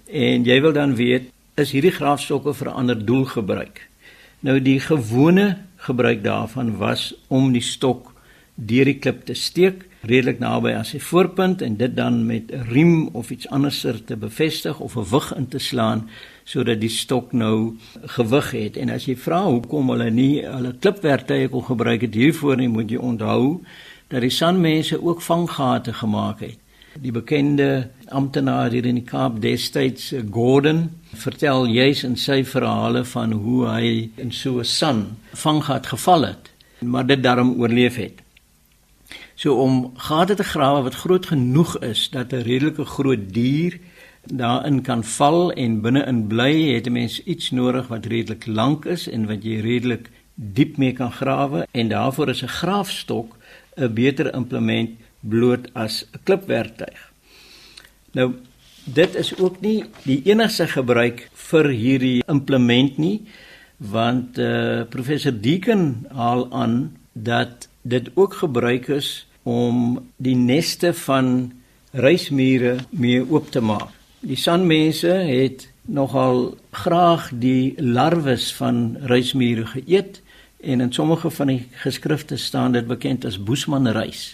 En 0.07 0.45
jy 0.47 0.61
wil 0.61 0.73
dan 0.73 0.95
weet 0.95 1.31
is 1.55 1.71
hierdie 1.71 1.93
graafstokke 1.95 2.53
vir 2.53 2.67
'n 2.69 2.77
ander 2.81 3.05
doel 3.05 3.25
gebruik. 3.25 3.87
Nou 4.39 4.59
die 4.61 4.79
gewone 4.79 5.57
gebruik 5.75 6.23
daarvan 6.23 6.77
was 6.77 7.13
om 7.27 7.51
die 7.51 7.61
stok 7.61 8.13
deur 8.55 8.85
die 8.85 8.99
klip 8.99 9.25
te 9.25 9.33
steek 9.33 9.85
redelik 10.05 10.39
naby 10.39 10.73
aan 10.73 10.85
sy 10.85 10.99
voorpunt 10.99 11.61
en 11.65 11.77
dit 11.77 11.95
dan 11.95 12.25
met 12.25 12.51
'n 12.51 12.67
riem 12.69 13.09
of 13.13 13.31
iets 13.31 13.49
anderser 13.49 14.03
te 14.03 14.15
bevestig 14.15 14.79
of 14.79 14.95
'n 14.95 15.09
wig 15.09 15.35
in 15.35 15.47
te 15.47 15.59
slaan 15.59 16.09
sodat 16.45 16.79
die 16.81 16.89
stok 16.93 17.33
nou 17.33 17.75
gewig 18.17 18.51
het. 18.51 18.77
En 18.77 18.93
as 18.93 19.07
jy 19.09 19.15
vra 19.17 19.43
hoekom 19.47 19.89
hulle 19.93 20.11
nie 20.13 20.45
hulle 20.45 20.75
klipwerktuie 20.79 21.49
kon 21.49 21.65
gebruik 21.65 22.05
het 22.05 22.13
hiervoor 22.13 22.61
nie, 22.61 22.69
moet 22.69 22.91
jy 22.93 23.01
onthou 23.01 23.61
dat 24.13 24.21
die 24.21 24.33
sanmense 24.33 25.01
ook 25.01 25.21
vanggate 25.25 25.93
gemaak 25.93 26.45
het. 26.45 26.59
Die 27.01 27.11
bekende 27.11 27.89
amptenaar 28.07 28.71
hier 28.71 28.85
in 28.87 29.01
die 29.01 29.07
Kaap 29.07 29.41
destyds 29.43 30.13
eh, 30.13 30.21
Gordon 30.31 30.85
vertel 31.25 31.65
juis 31.67 32.05
in 32.07 32.15
sy 32.15 32.43
verhale 32.47 33.01
van 33.09 33.33
hoe 33.35 33.65
hy 33.67 33.87
in 34.21 34.31
so 34.31 34.59
'n 34.59 34.63
san 34.63 35.17
vanggat 35.33 35.87
geval 35.87 36.25
het, 36.25 36.51
maar 36.79 37.05
dit 37.05 37.23
daarom 37.23 37.59
oorleef 37.59 37.95
het. 37.95 38.21
So 39.35 39.55
om 39.59 39.91
gate 39.97 40.35
te 40.35 40.43
grawe 40.43 40.83
wat 40.83 40.95
groot 40.95 41.25
genoeg 41.25 41.79
is 41.83 42.09
dat 42.09 42.31
'n 42.31 42.47
redelike 42.47 42.85
groot 42.85 43.33
dier 43.33 43.79
daarin 44.25 44.81
kan 44.81 45.03
val 45.03 45.51
en 45.53 45.81
binne-in 45.81 46.27
bly, 46.27 46.73
het 46.73 46.87
'n 46.87 46.91
mens 46.91 47.23
iets 47.23 47.51
nodig 47.51 47.87
wat 47.87 48.05
redelik 48.05 48.45
lank 48.45 48.85
is 48.85 49.07
en 49.07 49.25
wat 49.27 49.43
jy 49.43 49.59
redelik 49.59 50.09
diep 50.35 50.77
mee 50.77 50.93
kan 50.93 51.11
grawe 51.11 51.67
en 51.71 51.87
daarvoor 51.87 52.29
is 52.29 52.43
'n 52.43 52.47
graafstok 52.47 53.37
'n 53.77 53.93
beter 53.93 54.33
implement 54.33 54.89
bloot 55.19 55.73
as 55.73 56.05
'n 56.11 56.19
klipwerktuig. 56.23 57.11
Nou 58.11 58.33
dit 58.83 59.15
is 59.15 59.37
ook 59.37 59.61
nie 59.61 59.83
die 60.03 60.21
enigste 60.25 60.67
gebruik 60.67 61.29
vir 61.33 61.69
hierdie 61.69 62.23
implement 62.27 62.97
nie 62.97 63.21
want 63.77 64.37
uh, 64.37 64.83
professor 64.89 65.41
Deacon 65.41 66.05
haal 66.09 66.51
aan 66.51 66.97
dat 67.13 67.67
dit 67.81 68.09
ook 68.13 68.33
gebruik 68.33 68.87
is 68.87 69.27
om 69.43 69.99
die 70.17 70.35
neste 70.35 70.93
van 70.93 71.51
reismure 71.91 72.77
mee 72.89 73.21
oop 73.29 73.51
te 73.51 73.61
maak. 73.61 73.94
Die 74.25 74.37
sanmense 74.41 75.11
het 75.27 75.67
nogal 75.85 76.55
graag 76.73 77.27
die 77.37 77.75
larwes 77.77 78.47
van 78.57 78.95
reismure 79.05 79.67
geëet 79.69 80.17
en 80.65 80.81
in 80.81 80.93
sommige 80.93 81.29
van 81.29 81.51
die 81.51 81.59
geskrifte 81.83 82.37
staan 82.41 82.73
dit 82.73 82.87
bekend 82.89 83.25
as 83.29 83.37
boesmanreis. 83.37 84.33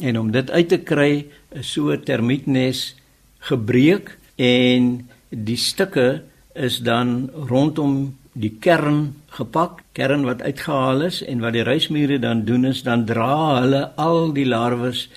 En 0.00 0.16
om 0.18 0.30
dit 0.32 0.50
uit 0.50 0.68
te 0.68 0.78
kry, 0.80 1.26
is 1.52 1.72
so 1.72 1.92
'n 1.92 2.02
termietnes 2.08 2.94
gebreek 3.38 4.16
en 4.36 5.08
die 5.28 5.56
stukke 5.60 6.22
is 6.54 6.78
dan 6.80 7.30
rondom 7.48 8.16
die 8.32 8.56
kern 8.60 9.14
gepak, 9.26 9.82
kern 9.92 10.24
wat 10.24 10.42
uitgehaal 10.42 11.02
is 11.02 11.22
en 11.22 11.40
wat 11.40 11.52
die 11.52 11.62
reismure 11.62 12.18
dan 12.18 12.44
doen 12.44 12.64
is 12.64 12.82
dan 12.82 13.04
dra 13.04 13.60
hulle 13.60 13.92
al 13.96 14.32
die 14.32 14.46
larwes 14.46 15.08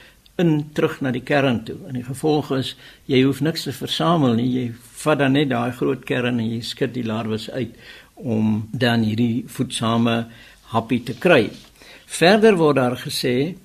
in 0.42 0.70
terug 0.74 1.00
na 1.01 1.12
die 1.15 1.24
kern 1.24 1.63
toe. 1.63 1.77
En 1.88 1.94
die 1.94 2.04
gevolg 2.04 2.51
is 2.58 2.74
jy 3.12 3.22
hoef 3.24 3.42
niks 3.42 3.63
te 3.68 3.74
versamel 3.75 4.36
nie, 4.39 4.50
jy 4.51 4.65
vat 5.04 5.22
dan 5.22 5.36
net 5.38 5.50
daai 5.50 5.72
groot 5.77 6.04
kern 6.08 6.39
en 6.39 6.50
jy 6.50 6.62
skud 6.65 6.94
die 6.96 7.06
larwes 7.08 7.50
uit 7.51 7.75
om 8.15 8.68
dan 8.72 9.04
hierdie 9.04 9.46
voedsame 9.51 10.25
happie 10.72 11.01
te 11.04 11.15
kry. 11.20 11.50
Verder 12.06 12.58
word 12.60 12.80
daar 12.80 12.98
gesê 13.00 13.56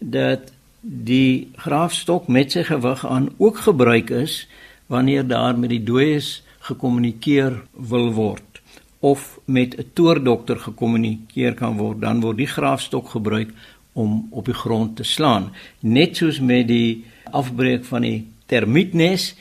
dat 0.00 0.52
die 0.80 1.50
graafstok 1.60 2.28
met 2.28 2.52
sy 2.56 2.64
gewig 2.68 3.04
aan 3.06 3.28
ook 3.38 3.64
gebruik 3.66 4.10
is 4.10 4.46
wanneer 4.88 5.26
daar 5.28 5.58
met 5.58 5.70
die 5.70 5.84
dooies 5.84 6.40
gekommunikeer 6.68 7.60
wil 7.90 8.12
word 8.16 8.60
of 9.00 9.38
met 9.44 9.76
'n 9.76 9.90
toordokter 9.94 10.58
gekommunikeer 10.58 11.54
kan 11.54 11.76
word, 11.76 12.00
dan 12.00 12.20
word 12.20 12.36
die 12.36 12.46
graafstok 12.46 13.08
gebruik 13.08 13.52
om 13.92 14.28
op 14.30 14.44
die 14.44 14.54
grond 14.54 14.96
te 14.96 15.04
slaan. 15.04 15.50
Net 15.80 16.16
soos 16.16 16.40
met 16.40 16.68
die 16.68 17.04
afbreek 17.30 17.84
van 17.84 18.06
die 18.06 18.28
termietnes 18.50 19.34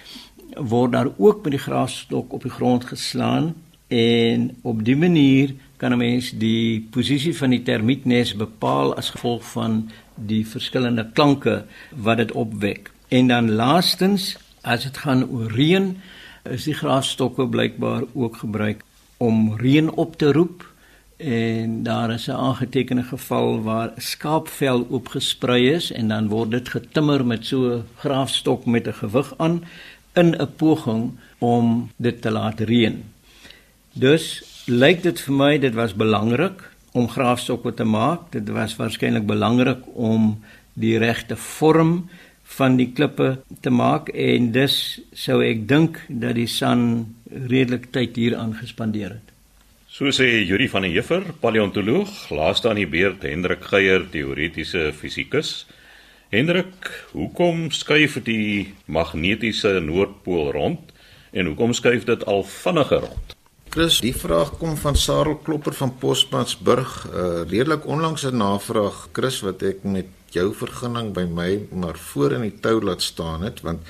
word 0.55 0.91
daar 0.91 1.09
ook 1.17 1.43
met 1.43 1.55
die 1.55 1.61
graafstok 1.61 2.33
op 2.33 2.43
die 2.43 2.53
grond 2.53 2.85
geslaan 2.85 3.53
en 3.87 4.49
op 4.61 4.83
die 4.85 4.97
manier 4.97 5.53
kan 5.77 5.93
'n 5.93 5.97
mens 5.97 6.31
die 6.31 6.87
posisie 6.91 7.37
van 7.37 7.49
die 7.49 7.63
termietnes 7.63 8.35
bepaal 8.35 8.95
as 8.95 9.09
gevolg 9.09 9.43
van 9.51 9.89
die 10.15 10.45
verskillende 10.47 11.09
klanke 11.13 11.65
wat 11.95 12.17
dit 12.17 12.31
opwek. 12.31 12.91
En 13.07 13.27
dan 13.27 13.51
laastens, 13.51 14.37
as 14.61 14.83
dit 14.83 14.97
gaan 14.97 15.29
oor 15.29 15.51
reën, 15.51 15.97
is 16.43 16.63
die 16.63 16.73
graafstokke 16.73 17.47
blykbaar 17.47 18.03
ook 18.13 18.37
gebruik 18.37 18.83
om 19.17 19.55
reën 19.57 19.91
op 19.91 20.17
te 20.17 20.31
roep 20.31 20.65
en 21.19 21.83
daar 21.83 22.11
is 22.11 22.27
'n 22.27 22.31
aangetekende 22.31 23.03
geval 23.03 23.61
waar 23.61 23.91
'n 23.95 24.01
skaapvel 24.01 24.87
oopgesprei 24.89 25.71
is 25.71 25.91
en 25.91 26.07
dan 26.07 26.27
word 26.27 26.51
dit 26.51 26.69
getimmer 26.69 27.25
met 27.25 27.45
so 27.45 27.57
'n 27.75 27.83
graafstok 27.95 28.65
met 28.65 28.87
'n 28.87 28.93
gewig 28.93 29.33
aan 29.37 29.63
in 30.13 30.35
'n 30.35 30.55
poging 30.55 31.11
om 31.37 31.91
dit 31.95 32.21
te 32.21 32.31
laat 32.31 32.59
reën. 32.59 33.03
Dus 33.93 34.43
lyk 34.65 35.03
dit 35.03 35.21
vir 35.21 35.33
my 35.33 35.57
dit 35.57 35.73
was 35.73 35.93
belangrik 35.93 36.71
om 36.91 37.09
graafstokke 37.09 37.73
te 37.73 37.83
maak. 37.83 38.31
Dit 38.31 38.49
was 38.49 38.75
waarskynlik 38.75 39.25
belangrik 39.25 39.79
om 39.93 40.39
die 40.73 40.97
regte 40.97 41.35
vorm 41.35 42.09
van 42.43 42.75
die 42.75 42.91
klippe 42.91 43.41
te 43.59 43.69
maak 43.69 44.09
en 44.09 44.51
dus 44.51 45.01
sou 45.13 45.43
ek 45.45 45.67
dink 45.67 45.99
dat 46.07 46.35
die 46.35 46.47
San 46.47 47.15
redelik 47.31 47.91
tyd 47.91 48.15
hier 48.15 48.37
aangespandeer 48.37 49.09
het. 49.09 49.29
So 49.99 50.13
sê 50.15 50.45
Yuri 50.47 50.69
van 50.71 50.85
der 50.85 50.93
Heever, 50.93 51.25
paleontoloog, 51.41 52.07
laaste 52.31 52.69
aan 52.69 52.77
die 52.79 52.87
beurt 52.87 53.25
Hendrik 53.27 53.65
Geier, 53.67 54.05
teoretiese 54.07 54.93
fisikus. 54.95 55.65
Hendrik, 56.31 56.87
hoekom 57.11 57.65
skuif 57.75 58.15
die 58.23 58.77
magnetiese 58.87 59.73
noordpool 59.83 60.53
rond 60.55 60.93
en 61.35 61.51
hoekom 61.51 61.75
skuif 61.75 62.05
dit 62.07 62.23
al 62.31 62.45
vinniger 62.47 63.03
rond? 63.09 63.35
Chris, 63.75 63.97
die 63.99 64.13
vraag 64.15 64.53
kom 64.61 64.79
van 64.79 64.95
Sarel 64.95 65.35
Klopper 65.43 65.75
van 65.75 65.91
Postmansburg, 65.99 66.93
'n 67.03 67.11
uh, 67.11 67.19
eh, 67.19 67.49
redelik 67.51 67.83
onlangse 67.83 68.31
navraag, 68.31 69.09
Chris, 69.11 69.41
wat 69.43 69.67
ek 69.67 69.83
met 69.83 70.07
jou 70.31 70.53
vergunning 70.55 71.11
by 71.11 71.27
my 71.27 71.59
maar 71.75 71.99
voor 71.99 72.39
in 72.39 72.47
die 72.47 72.59
tou 72.63 72.79
laat 72.79 73.01
staan 73.01 73.43
het, 73.43 73.59
want 73.67 73.83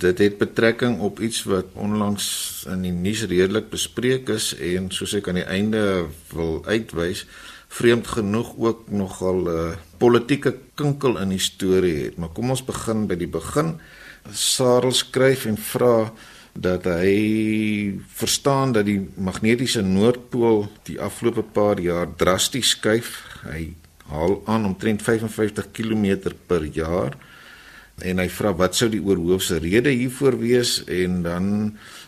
dit 0.00 0.18
het 0.18 0.38
betrekking 0.38 0.98
op 1.00 1.20
iets 1.20 1.44
wat 1.48 1.72
onlangs 1.74 2.26
in 2.70 2.82
die 2.86 2.92
nuus 2.92 3.22
redelik 3.28 3.70
bespreek 3.70 4.28
is 4.32 4.52
en 4.56 4.90
soos 4.94 5.14
ek 5.18 5.28
aan 5.28 5.40
die 5.40 5.48
einde 5.48 5.82
wil 6.32 6.60
uitwys 6.66 7.26
vreemd 7.70 8.06
genoeg 8.06 8.50
ook 8.58 8.90
nogal 8.90 9.38
'n 9.46 9.46
uh, 9.46 9.76
politieke 9.98 10.54
kinkel 10.74 11.18
in 11.18 11.28
die 11.28 11.38
storie 11.38 12.04
het. 12.04 12.16
Maar 12.16 12.28
kom 12.28 12.50
ons 12.50 12.64
begin 12.64 13.06
by 13.06 13.14
die 13.14 13.30
begin. 13.30 13.78
Sarel 14.32 14.92
skryf 14.92 15.46
en 15.46 15.56
vra 15.56 16.12
dat 16.52 16.84
hy 16.84 18.00
verstaan 18.08 18.72
dat 18.72 18.84
die 18.84 19.08
magnetiese 19.16 19.82
noordpool 19.82 20.68
die 20.82 21.00
afgelope 21.00 21.42
paar 21.42 21.80
jaar 21.80 22.08
drasties 22.16 22.68
skuif. 22.68 23.22
Hy 23.44 23.74
haal 24.10 24.42
aan 24.44 24.64
omtrent 24.64 25.02
55 25.02 25.70
km 25.70 26.32
per 26.46 26.64
jaar 26.64 27.16
en 28.02 28.18
hy 28.18 28.28
vra 28.28 28.52
wat 28.56 28.76
sou 28.78 28.88
die 28.92 29.02
oorhoofse 29.02 29.58
rede 29.62 29.90
hiervoor 29.90 30.38
wees 30.40 30.80
en 30.86 31.22
dan 31.22 31.44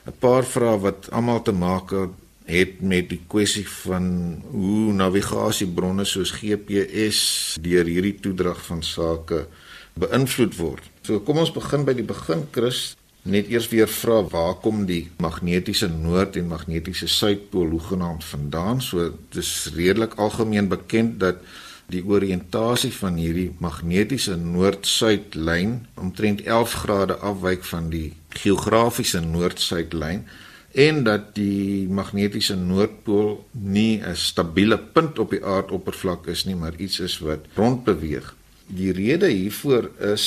'n 0.07 0.17
paar 0.19 0.45
vrae 0.45 0.79
wat 0.81 1.11
almal 1.11 1.43
te 1.43 1.53
maak 1.53 1.93
het 2.45 2.81
met 2.81 3.09
die 3.09 3.21
kwessie 3.29 3.69
van 3.69 4.43
hoe 4.51 4.93
navigasiebronne 4.93 6.05
soos 6.05 6.31
GPS 6.31 7.59
deur 7.61 7.87
hierdie 7.87 8.19
toedrag 8.21 8.59
van 8.67 8.83
sake 8.83 9.47
beïnvloed 9.95 10.57
word. 10.57 10.83
So 11.03 11.21
kom 11.21 11.39
ons 11.43 11.53
begin 11.53 11.85
by 11.85 11.95
die 11.95 12.07
begin 12.07 12.47
Chris 12.51 12.97
net 13.23 13.51
eers 13.53 13.69
weer 13.71 13.87
vra 13.87 14.23
waar 14.27 14.57
kom 14.63 14.85
die 14.87 15.05
magnetiese 15.23 15.89
noord 15.89 16.37
en 16.37 16.49
magnetiese 16.51 17.07
suidpool 17.07 17.71
hoegenaamd 17.77 18.25
vandaan? 18.25 18.81
So 18.83 19.13
dis 19.31 19.71
redelik 19.77 20.17
algemeen 20.19 20.69
bekend 20.69 21.21
dat 21.21 21.39
die 21.87 22.05
oriëntasie 22.05 22.93
van 22.95 23.17
hierdie 23.21 23.51
magnetiese 23.59 24.37
noord-suid-lyn 24.37 25.87
omtrent 26.01 26.43
11 26.45 26.73
grade 26.85 27.17
afwyk 27.17 27.65
van 27.65 27.91
die 27.91 28.13
geografiese 28.29 29.21
noord-suid-lyn 29.21 30.25
en 30.73 31.03
dat 31.05 31.35
die 31.37 31.89
magnetiese 31.89 32.57
noordpool 32.57 33.45
nie 33.53 34.01
'n 34.01 34.17
stabiele 34.17 34.79
punt 34.79 35.19
op 35.19 35.31
die 35.31 35.45
aardoppervlak 35.45 36.27
is 36.27 36.45
nie, 36.45 36.57
maar 36.57 36.75
iets 36.77 37.01
is 37.01 37.19
wat 37.19 37.47
rondbeweeg. 37.55 38.35
Die 38.67 38.93
rede 38.93 39.29
hiervoor 39.29 39.91
is 39.99 40.25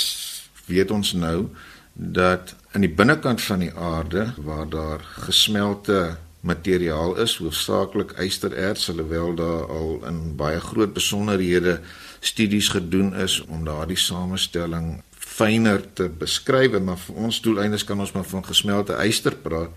weet 0.65 0.91
ons 0.91 1.13
nou 1.13 1.49
dat 1.93 2.55
in 2.73 2.81
die 2.81 2.91
binnekant 2.91 3.41
van 3.41 3.59
die 3.59 3.73
aarde 3.73 4.33
waar 4.37 4.69
daar 4.69 4.99
gesmelte 4.99 6.17
materiaal 6.45 7.15
is, 7.23 7.37
hoofsaaklik 7.41 8.13
ystererts, 8.21 8.89
alhoewel 8.93 9.33
daar 9.35 9.65
al 9.73 9.99
in 10.05 10.19
baie 10.37 10.59
groot 10.61 10.93
besonderhede 10.93 11.79
studies 12.19 12.69
gedoen 12.73 13.13
is 13.15 13.39
om 13.49 13.65
daardie 13.65 13.97
samestelling 13.97 15.01
fyner 15.35 15.81
te 15.93 16.07
beskryf, 16.09 16.77
maar 16.79 16.99
vir 17.01 17.23
ons 17.27 17.41
doeleindes 17.41 17.83
kan 17.83 17.99
ons 17.99 18.13
maar 18.15 18.27
van 18.29 18.45
gesmelte 18.45 18.95
yster 19.03 19.35
praat 19.35 19.73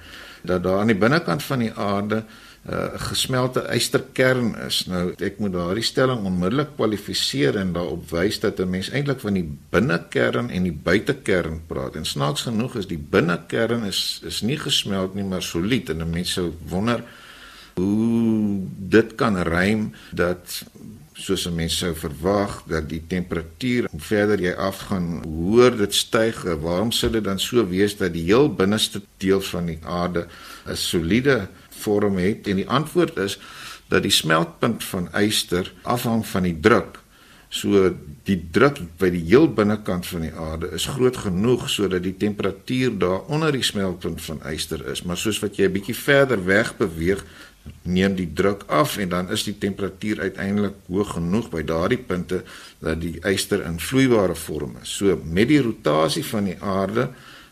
dat 0.46 0.62
daar 0.62 0.82
aan 0.82 0.92
die 0.92 0.98
binnekant 0.98 1.42
van 1.42 1.64
die 1.64 1.72
aarde 1.72 2.22
'n 2.66 2.74
uh, 2.74 3.00
gesmelte 3.00 3.62
ysterkern 3.72 4.54
is. 4.66 4.86
Nou 4.86 5.14
ek 5.16 5.38
moet 5.38 5.52
daardie 5.52 5.84
stelling 5.84 6.24
onmiddellik 6.24 6.74
kwalifiseer 6.76 7.56
en 7.56 7.72
daarop 7.72 8.10
wys 8.10 8.40
dat 8.40 8.60
'n 8.60 8.70
mens 8.70 8.90
eintlik 8.90 9.20
van 9.20 9.34
die 9.34 9.46
binnekern 9.70 10.50
en 10.50 10.62
die 10.62 10.78
buitekern 10.82 11.62
praat. 11.66 11.96
En 11.96 12.04
snaaks 12.04 12.42
genoeg 12.42 12.76
is 12.76 12.86
die 12.86 12.98
binnekern 13.10 13.84
is 13.84 14.20
is 14.24 14.40
nie 14.40 14.58
gesmelt 14.58 15.14
nie, 15.14 15.24
maar 15.24 15.42
solied 15.42 15.90
en 15.90 16.02
'n 16.02 16.10
mens 16.10 16.32
sou 16.32 16.52
wonder 16.68 17.04
hoe 17.74 18.60
dit 18.78 19.14
kan 19.14 19.42
rym 19.42 19.92
dat 20.10 20.64
soos 21.12 21.46
'n 21.46 21.54
mens 21.54 21.78
sou 21.78 21.94
verwag 21.94 22.62
dat 22.66 22.88
die 22.88 23.02
temperatuur 23.06 23.88
hoe 23.90 24.00
verder 24.00 24.40
jy 24.40 24.52
afgaan, 24.52 25.22
hoër 25.26 25.76
dit 25.76 25.94
styg. 25.94 26.42
Waarom 26.42 26.92
sou 26.92 27.12
dit 27.12 27.24
dan 27.24 27.38
so 27.38 27.66
wees 27.68 27.96
dat 27.96 28.12
die 28.12 28.24
heel 28.24 28.54
binneste 28.54 29.02
deel 29.16 29.40
van 29.40 29.66
die 29.66 29.78
aarde 29.82 30.26
'n 30.66 30.76
soliede 30.76 31.48
vorm 31.78 32.18
het 32.20 32.46
en 32.46 32.62
die 32.62 32.68
antwoord 32.68 33.16
is 33.16 33.38
dat 33.88 34.04
die 34.04 34.12
smeltpunt 34.12 34.84
van 34.84 35.08
yster 35.16 35.72
afhang 35.82 36.26
van 36.26 36.48
die 36.48 36.56
druk. 36.60 36.98
So 37.48 37.88
die 38.28 38.36
druk 38.52 38.82
by 39.00 39.08
die 39.14 39.22
heel 39.24 39.46
binnekant 39.48 40.06
van 40.06 40.26
die 40.26 40.34
aarde 40.36 40.68
is 40.76 40.84
groot 40.92 41.16
genoeg 41.16 41.64
sodat 41.72 42.04
die 42.04 42.16
temperatuur 42.20 42.98
daar 43.00 43.24
onder 43.32 43.52
die 43.56 43.64
smeltpunt 43.64 44.20
van 44.20 44.42
yster 44.52 44.84
is, 44.92 45.02
maar 45.02 45.16
soos 45.16 45.40
wat 45.40 45.56
jy 45.56 45.64
'n 45.64 45.72
bietjie 45.72 45.96
verder 45.96 46.44
weg 46.44 46.76
beweeg, 46.76 47.24
neem 47.82 48.14
die 48.14 48.28
druk 48.32 48.64
af 48.66 48.96
en 48.96 49.08
dan 49.08 49.30
is 49.30 49.44
die 49.44 49.58
temperatuur 49.58 50.20
uiteindelik 50.20 50.74
hoog 50.88 51.12
genoeg 51.16 51.48
by 51.50 51.62
daardie 51.64 51.98
punte 51.98 52.42
dat 52.78 53.00
die 53.00 53.18
yster 53.24 53.64
in 53.64 53.80
vloeibare 53.80 54.34
vorm 54.34 54.76
is. 54.82 54.96
So 54.96 55.20
met 55.24 55.48
die 55.48 55.62
rotasie 55.62 56.24
van 56.24 56.44
die 56.44 56.56
aarde 56.60 57.08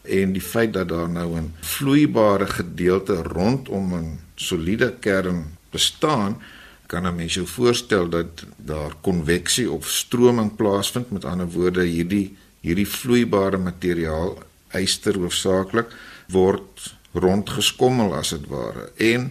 en 0.09 0.33
die 0.33 0.43
feit 0.43 0.73
dat 0.73 0.89
daar 0.89 1.09
nou 1.09 1.37
'n 1.39 1.55
vloeibare 1.61 2.47
gedeelte 2.47 3.23
rondom 3.23 3.95
'n 3.95 4.21
soliede 4.35 4.95
kern 5.01 5.57
bestaan, 5.71 6.43
kan 6.87 7.07
'n 7.07 7.17
mens 7.17 7.35
jou 7.35 7.47
voorstel 7.47 8.09
dat 8.09 8.45
daar 8.57 8.93
konveksie 9.01 9.71
of 9.71 9.89
stroming 9.89 10.57
plaasvind. 10.57 11.11
Met 11.11 11.25
ander 11.25 11.49
woorde, 11.49 11.83
hierdie 11.83 12.37
hierdie 12.61 12.89
vloeibare 12.89 13.59
materiaal, 13.59 14.39
yster 14.75 15.15
hoofsaaklik, 15.15 15.93
word 16.35 16.97
rondgeskommel 17.13 18.15
as 18.15 18.33
dit 18.35 18.47
ware. 18.51 18.91
En 18.97 19.31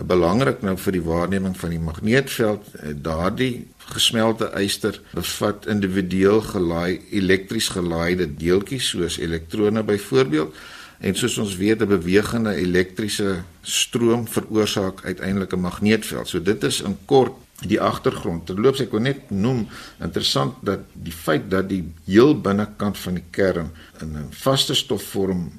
belangrik 0.00 0.62
nou 0.64 0.76
vir 0.80 0.92
die 0.92 1.04
waarneming 1.04 1.56
van 1.60 1.70
die 1.70 1.80
magneetveld, 1.82 2.68
eh, 2.80 2.94
daardie 2.96 3.68
gesmelte 3.92 4.48
yster 4.56 5.00
bevat 5.12 5.66
individueel 5.66 6.40
gelaai 6.40 7.00
elektries 7.10 7.68
gelaaide 7.68 8.28
deeltjies 8.36 8.88
soos 8.88 9.18
elektrone 9.18 9.82
byvoorbeeld 9.82 10.54
en 11.02 11.16
soos 11.18 11.38
ons 11.38 11.56
weet 11.56 11.82
'n 11.82 11.88
bewegende 11.88 12.54
elektriese 12.54 13.42
stroom 13.60 14.28
veroorsaak 14.28 15.04
uiteindelik 15.04 15.52
'n 15.52 15.60
magneetveld. 15.60 16.28
So 16.28 16.42
dit 16.42 16.62
is 16.64 16.80
in 16.80 16.96
kort 17.04 17.34
die 17.60 17.80
agtergrond. 17.80 18.46
Terloops 18.46 18.80
ek 18.80 18.90
wil 18.90 19.00
net 19.00 19.30
noem 19.30 19.68
interessant 20.02 20.54
dat 20.62 20.80
die 20.92 21.12
feit 21.12 21.50
dat 21.50 21.68
die 21.68 21.84
heel 22.04 22.40
binnekant 22.40 22.98
van 22.98 23.14
die 23.14 23.28
kern 23.30 23.70
in 24.00 24.16
'n 24.16 24.28
vaste 24.30 24.74
stofvorm 24.74 25.50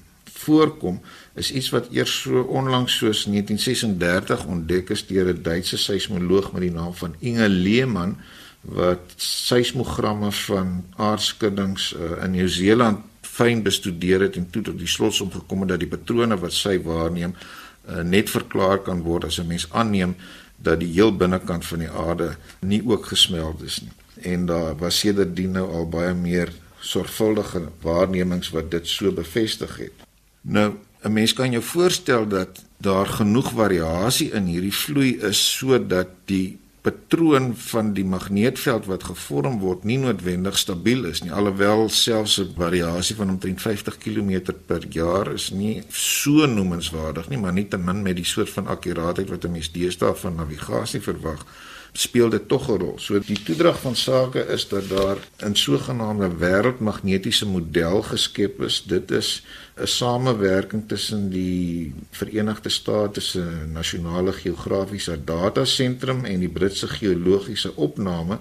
voorkom 0.46 1.02
is 1.40 1.52
iets 1.52 1.70
wat 1.74 1.90
eers 1.92 2.14
so 2.22 2.44
onlangs 2.60 2.98
soos 2.98 3.26
1936 3.26 4.46
ontdek 4.46 4.94
is 4.96 5.06
deur 5.08 5.32
'n 5.34 5.42
Duitse 5.42 5.78
seismoloog 5.78 6.52
met 6.52 6.62
die 6.62 6.72
naam 6.72 6.94
van 6.94 7.16
Inge 7.20 7.50
Lehmann 7.50 8.18
wat 8.62 9.14
seismogramme 9.16 10.32
van 10.32 10.86
aardskuddings 10.96 11.94
uh, 11.94 12.24
in 12.24 12.32
Nieu-Seeland 12.32 13.00
fyn 13.22 13.64
bestudeer 13.64 14.22
het 14.22 14.38
en 14.40 14.50
toe 14.50 14.62
tot 14.62 14.78
die 14.80 14.88
slotsom 14.88 15.32
gekom 15.32 15.66
het 15.66 15.74
dat 15.74 15.80
die 15.84 15.92
patrone 15.92 16.38
wat 16.40 16.54
sy 16.54 16.78
waarneem 16.86 17.34
uh, 17.34 18.02
net 18.02 18.30
verklaar 18.30 18.80
kan 18.86 19.02
word 19.04 19.26
as 19.26 19.40
'n 19.40 19.48
mens 19.48 19.68
aanneem 19.72 20.16
dat 20.64 20.80
die 20.80 20.94
heel 20.94 21.16
binnekant 21.16 21.66
van 21.66 21.80
die 21.80 21.90
aarde 21.90 22.36
nie 22.60 22.82
ook 22.86 23.06
gesmeld 23.06 23.62
is 23.62 23.82
nie. 23.82 23.92
En 24.34 24.46
daar 24.46 24.78
was 24.78 25.00
sedertdien 25.00 25.52
nou 25.52 25.68
al 25.72 25.90
baie 25.90 26.14
meer 26.14 26.52
sorgvuldige 26.80 27.68
waarnemings 27.82 28.50
wat 28.50 28.72
dit 28.72 28.88
so 28.88 29.12
bevestig 29.12 29.78
het. 29.78 30.08
Nou, 30.44 30.74
'n 31.02 31.14
mens 31.14 31.34
kan 31.34 31.52
jou 31.52 31.64
voorstel 31.64 32.28
dat 32.28 32.66
daar 32.78 33.08
genoeg 33.08 33.52
variasie 33.52 34.32
in 34.32 34.46
hierdie 34.46 34.74
vloei 34.74 35.18
is 35.20 35.58
sodat 35.58 36.08
die 36.26 36.58
patroon 36.82 37.54
van 37.56 37.94
die 37.94 38.04
magneetveld 38.06 38.86
wat 38.86 39.04
gevorm 39.08 39.60
word 39.60 39.86
nie 39.88 39.98
noodwendig 39.98 40.58
stabiel 40.58 41.06
is 41.06 41.22
nie. 41.24 41.32
Alhoewel 41.32 41.90
selfs 41.90 42.40
'n 42.40 42.54
variasie 42.58 43.16
van 43.16 43.30
omtrent 43.30 43.62
50 43.62 43.98
km 43.98 44.54
per 44.66 44.84
jaar 44.90 45.34
is 45.34 45.50
nie 45.52 45.84
so 45.90 46.46
noemenswaardig 46.46 47.30
nie 47.30 47.38
maar 47.38 47.54
nietemin 47.54 48.02
met 48.02 48.16
die 48.16 48.26
soort 48.26 48.50
van 48.50 48.68
akkuraatheid 48.68 49.30
wat 49.30 49.46
'n 49.46 49.52
mens 49.52 49.72
deesdae 49.72 50.16
van 50.16 50.36
navigasie 50.36 51.02
verwag 51.02 51.46
speel 51.94 52.30
dit 52.30 52.48
tog 52.48 52.70
'n 52.70 52.78
rol. 52.82 53.00
So 53.00 53.20
die 53.20 53.44
toedrag 53.44 53.80
van 53.80 53.96
sake 53.96 54.48
is 54.48 54.68
dat 54.68 54.90
daar 54.90 55.18
'n 55.46 55.56
sogenaamde 55.56 56.30
wêreldmagnetiese 56.38 57.46
model 57.46 58.02
geskep 58.02 58.62
is. 58.62 58.84
Dit 58.88 59.12
is 59.12 59.46
'n 59.78 59.88
samewerking 59.88 60.88
tussen 60.88 61.30
die 61.30 61.94
Verenigde 62.12 62.70
State 62.70 63.22
se 63.22 63.44
nasionale 63.74 64.34
geografiese 64.34 65.24
datasentrum 65.24 66.26
en 66.26 66.40
die 66.40 66.50
Britse 66.50 66.88
geologiese 66.88 67.76
opname 67.76 68.38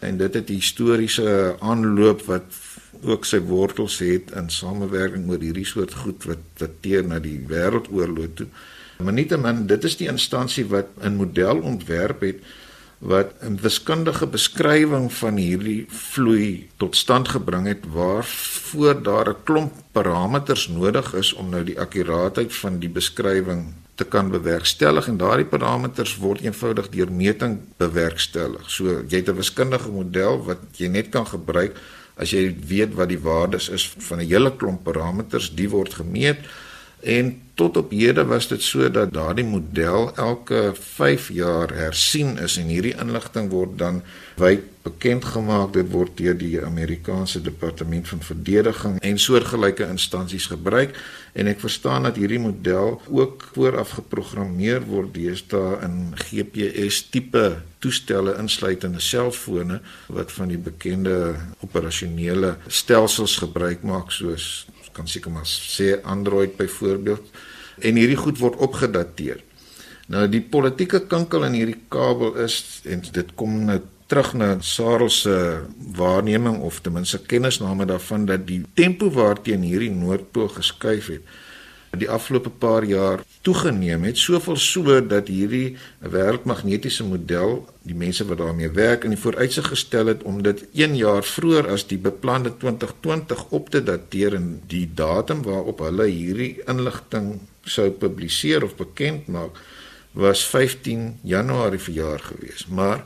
en 0.00 0.16
dit 0.16 0.34
het 0.34 0.48
'n 0.48 0.52
historiese 0.52 1.56
aanloop 1.58 2.22
wat 2.22 2.44
ook 3.02 3.24
sy 3.24 3.38
wortels 3.38 3.98
het 3.98 4.30
in 4.30 4.50
samewerking 4.50 5.30
oor 5.30 5.40
hierdie 5.40 5.66
soort 5.66 5.94
goed 5.94 6.24
wat 6.24 6.38
dateer 6.56 7.04
na 7.04 7.18
die 7.18 7.44
wêreldoorlog 7.46 8.34
toe. 8.34 8.46
Maar 9.02 9.12
nietemin, 9.12 9.66
dit 9.66 9.84
is 9.84 9.96
die 9.96 10.08
instansie 10.08 10.66
wat 10.66 10.86
'n 11.00 11.14
model 11.14 11.58
ontwerp 11.60 12.20
het 12.20 12.36
wat 12.98 13.32
'n 13.42 13.58
wiskundige 13.60 14.26
beskrywing 14.26 15.12
van 15.12 15.36
hierdie 15.36 15.86
vloei 15.88 16.68
tot 16.76 16.96
stand 16.96 17.28
gebring 17.28 17.66
het 17.66 17.84
waarvoor 17.92 19.02
daar 19.02 19.28
'n 19.28 19.42
klomp 19.44 19.72
parameters 19.92 20.68
nodig 20.68 21.14
is 21.14 21.32
om 21.32 21.50
nou 21.50 21.64
die 21.64 21.80
akkuraatheid 21.80 22.54
van 22.54 22.78
die 22.78 22.88
beskrywing 22.88 23.74
te 23.94 24.04
kan 24.04 24.30
bewerkstellig 24.30 25.08
en 25.08 25.16
daardie 25.16 25.48
parameters 25.48 26.16
word 26.16 26.40
eenvoudig 26.40 26.88
deur 26.88 27.12
meting 27.12 27.60
bewerkstellig. 27.76 28.70
So 28.70 28.84
jy 29.08 29.16
het 29.16 29.28
'n 29.28 29.36
wiskundige 29.36 29.90
model 29.90 30.44
wat 30.44 30.58
jy 30.76 30.88
net 30.88 31.08
kan 31.08 31.26
gebruik 31.26 31.76
as 32.16 32.30
jy 32.30 32.56
weet 32.66 32.94
wat 32.94 33.08
die 33.08 33.20
waardes 33.20 33.68
is 33.68 33.94
van 33.98 34.18
'n 34.18 34.28
hele 34.28 34.56
klomp 34.56 34.84
parameters, 34.84 35.54
die 35.54 35.68
word 35.68 35.94
gemeet 35.94 36.38
En 37.00 37.40
tot 37.54 37.76
op 37.76 37.90
hede 37.90 38.24
was 38.24 38.48
dit 38.48 38.62
so 38.62 38.90
dat 38.90 39.12
daardie 39.12 39.44
model 39.44 40.10
elke 40.16 40.72
5 40.74 41.28
jaar 41.32 41.72
hersien 41.74 42.38
is 42.38 42.56
en 42.56 42.68
hierdie 42.72 42.96
inligting 43.00 43.50
word 43.50 43.78
dan 43.78 44.02
wyd 44.36 44.64
bekend 44.82 45.24
gemaak. 45.24 45.72
Dit 45.72 45.88
word 45.90 46.16
deur 46.20 46.36
die 46.36 46.60
Amerikaanse 46.64 47.40
Departement 47.40 48.08
van 48.08 48.20
Verdediging 48.22 49.00
en 49.00 49.18
soortgelyke 49.18 49.88
instansies 49.88 50.46
gebruik 50.52 50.96
en 51.32 51.48
ek 51.48 51.60
verstaan 51.64 52.08
dat 52.08 52.20
hierdie 52.20 52.40
model 52.40 53.00
ook 53.08 53.48
vooraf 53.56 53.96
geprogrammeer 54.00 54.84
word 54.88 55.14
deesdae 55.16 55.80
in 55.84 56.14
GPS 56.28 57.02
tipe 57.10 57.46
toestelle 57.80 58.36
insluitende 58.40 59.00
selfone 59.00 59.80
wat 60.12 60.32
van 60.32 60.52
die 60.52 60.60
bekende 60.60 61.36
operasionele 61.64 62.56
stelsels 62.68 63.36
gebruik 63.42 63.84
maak 63.84 64.12
soos 64.12 64.66
kan 64.96 65.08
seker 65.10 65.32
maar 65.32 65.46
sê 65.48 65.96
Android 66.02 66.56
byvoorbeeld 66.56 67.28
en 67.84 68.00
hierdie 68.00 68.16
goed 68.16 68.40
word 68.40 68.56
opgedateer. 68.64 69.42
Nou 70.12 70.24
die 70.30 70.40
politieke 70.40 71.02
kinkel 71.10 71.44
in 71.48 71.58
hierdie 71.58 71.80
kabel 71.92 72.38
is 72.46 72.60
en 72.88 73.02
dit 73.12 73.34
kom 73.38 73.58
nou 73.68 73.80
terug 74.06 74.32
na 74.38 74.52
Sarel 74.62 75.10
se 75.10 75.34
waarneming 75.98 76.60
of 76.62 76.78
ten 76.80 76.94
minste 76.94 77.18
kennisname 77.18 77.88
daarvan 77.90 78.26
dat 78.28 78.46
die 78.46 78.62
tempo 78.78 79.10
waarteen 79.10 79.66
hierdie 79.66 79.90
noordpool 79.90 80.48
geskuif 80.60 81.10
het 81.10 81.26
die 81.96 82.10
afgelope 82.10 82.50
paar 82.50 82.84
jaar 82.84 83.22
toegeneem 83.46 84.02
het 84.08 84.18
soveel 84.18 84.56
so 84.58 84.96
dat 85.06 85.28
hierdie 85.30 85.76
wêreldmagnetiese 86.02 87.06
model 87.06 87.60
die 87.86 87.94
mense 87.94 88.26
wat 88.26 88.40
daarmee 88.42 88.72
werk 88.74 89.06
in 89.06 89.14
die 89.14 89.22
vooruitsig 89.22 89.68
gestel 89.70 90.10
het 90.10 90.24
om 90.26 90.40
dit 90.42 90.64
1 90.74 90.96
jaar 90.98 91.22
vroeër 91.22 91.70
as 91.76 91.86
die 91.86 92.00
beplande 92.08 92.56
2020 92.64 93.44
op 93.58 93.70
te 93.70 93.82
dateer 93.86 94.34
en 94.40 94.48
die 94.72 94.86
datum 95.02 95.44
waarop 95.46 95.84
hulle 95.86 96.08
hierdie 96.10 96.56
inligting 96.66 97.36
sou 97.76 97.90
publiseer 97.90 98.66
of 98.66 98.74
bekend 98.80 99.30
maak 99.30 99.62
was 100.16 100.42
15 100.48 101.18
Januarie 101.22 101.78
verjaar 101.78 102.18
gewees. 102.18 102.66
Maar 102.66 103.04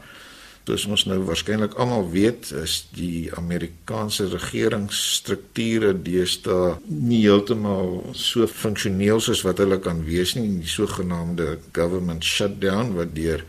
soos 0.71 0.87
ons 0.87 1.05
nou 1.11 1.19
waarskynlik 1.27 1.75
almal 1.83 2.05
weet, 2.13 2.51
is 2.63 2.85
die 2.95 3.31
Amerikaanse 3.39 4.29
regeringsstrukture 4.31 5.93
deesdae 6.07 6.77
nie 6.87 7.25
heeltemal 7.25 7.99
so 8.15 8.47
funksioneel 8.47 9.23
soos 9.25 9.43
wat 9.47 9.63
hulle 9.63 9.81
kan 9.83 10.05
wees 10.07 10.37
nie, 10.37 10.47
die 10.63 10.71
sogenaamde 10.71 11.57
government 11.77 12.27
shutdown 12.27 12.95
wat 12.99 13.17
deur 13.17 13.43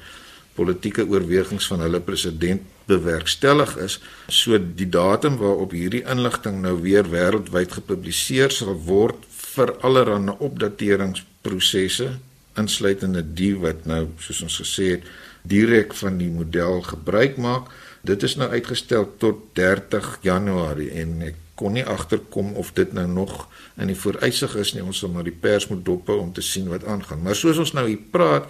politieke 0.58 1.06
oorwegings 1.08 1.70
van 1.72 1.86
hulle 1.86 2.02
president 2.04 2.66
bewerkstellig 2.90 3.78
is. 3.86 4.00
So 4.28 4.58
die 4.58 4.90
datum 4.90 5.38
waarop 5.40 5.76
hierdie 5.78 6.04
inligting 6.10 6.60
nou 6.66 6.76
weer 6.82 7.08
wêreldwyd 7.12 7.78
gepubliseer 7.78 8.52
sal 8.52 8.74
word 8.90 9.22
vir 9.54 9.76
allerlei 9.86 10.36
opdateringsprosesse 10.42 12.16
insluitende 12.60 13.22
die 13.24 13.54
wat 13.56 13.86
nou 13.88 14.08
soos 14.20 14.42
ons 14.48 14.58
gesê 14.64 14.96
het 14.98 15.12
direk 15.42 15.94
van 15.94 16.18
die 16.18 16.30
model 16.30 16.82
gebruik 16.82 17.38
maak. 17.38 17.72
Dit 18.02 18.24
is 18.24 18.36
nou 18.36 18.50
uitgestel 18.50 19.08
tot 19.22 19.44
30 19.58 20.18
Januarie 20.26 20.92
en 21.02 21.22
ek 21.32 21.40
kon 21.62 21.76
nie 21.78 21.86
agterkom 21.86 22.56
of 22.58 22.72
dit 22.74 22.94
nou 22.98 23.06
nog 23.08 23.48
in 23.78 23.92
die 23.92 23.98
vooruitsig 23.98 24.56
is 24.62 24.74
nie. 24.74 24.84
Ons 24.84 25.04
sal 25.04 25.14
maar 25.14 25.28
die 25.28 25.36
pers 25.36 25.68
moet 25.70 25.84
dophou 25.86 26.18
om 26.24 26.34
te 26.34 26.42
sien 26.42 26.70
wat 26.72 26.86
aangaan. 26.90 27.22
Maar 27.22 27.38
soos 27.38 27.62
ons 27.62 27.76
nou 27.78 27.86
hier 27.88 28.02
praat, 28.12 28.50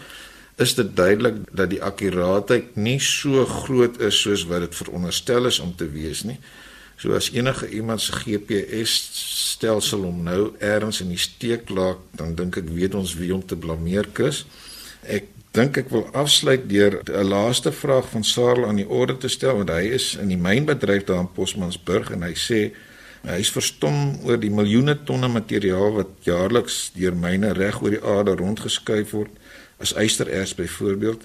is 0.62 0.76
dit 0.78 0.96
duidelik 0.96 1.42
dat 1.52 1.72
die 1.72 1.82
akkuraatheid 1.84 2.76
nie 2.80 3.00
so 3.04 3.46
groot 3.46 4.00
is 4.04 4.20
soos 4.22 4.46
wat 4.50 4.66
dit 4.68 4.78
veronderstel 4.78 5.50
is 5.50 5.60
om 5.60 5.74
te 5.76 5.90
wees 5.92 6.24
nie. 6.28 6.38
So 7.02 7.16
as 7.18 7.32
enige 7.34 7.70
iemand 7.74 8.02
se 8.02 8.14
GPS 8.14 8.94
stelsel 9.58 10.06
hom 10.06 10.22
nou 10.24 10.52
ergens 10.60 11.02
in 11.02 11.10
die 11.10 11.20
steek 11.20 11.72
laat, 11.74 12.02
dan 12.18 12.36
dink 12.38 12.60
ek 12.62 12.70
weet 12.70 12.96
ons 12.96 13.16
wie 13.18 13.32
om 13.34 13.42
te 13.42 13.58
blameer 13.58 14.12
kus. 14.14 14.44
Ek 15.02 15.26
dink 15.52 15.78
ek 15.82 15.90
wil 15.92 16.06
afsluit 16.16 16.64
deur 16.70 17.02
'n 17.04 17.28
laaste 17.28 17.72
vraag 17.72 18.08
van 18.10 18.24
Sarel 18.24 18.68
aan 18.68 18.80
die 18.80 18.88
orde 18.88 19.18
te 19.18 19.28
stel 19.28 19.56
want 19.56 19.70
hy 19.70 19.92
is 19.92 20.16
in 20.16 20.28
die 20.28 20.40
mynbedryf 20.40 21.04
daar 21.04 21.20
in 21.20 21.32
Posmansburg 21.32 22.12
en 22.12 22.24
hy 22.24 22.34
sê 22.34 22.72
hy 23.28 23.40
is 23.40 23.52
verstom 23.52 24.18
oor 24.24 24.40
die 24.40 24.50
miljoene 24.50 25.04
tonne 25.04 25.28
materiaal 25.28 25.92
wat 25.94 26.08
jaarliks 26.24 26.92
deur 26.96 27.16
myne 27.16 27.54
reg 27.54 27.82
oor 27.82 27.92
die 27.92 28.04
aarde 28.04 28.36
rondgeskuif 28.36 29.12
word 29.12 29.32
as 29.80 29.94
ystererts 29.94 30.56
byvoorbeeld. 30.56 31.22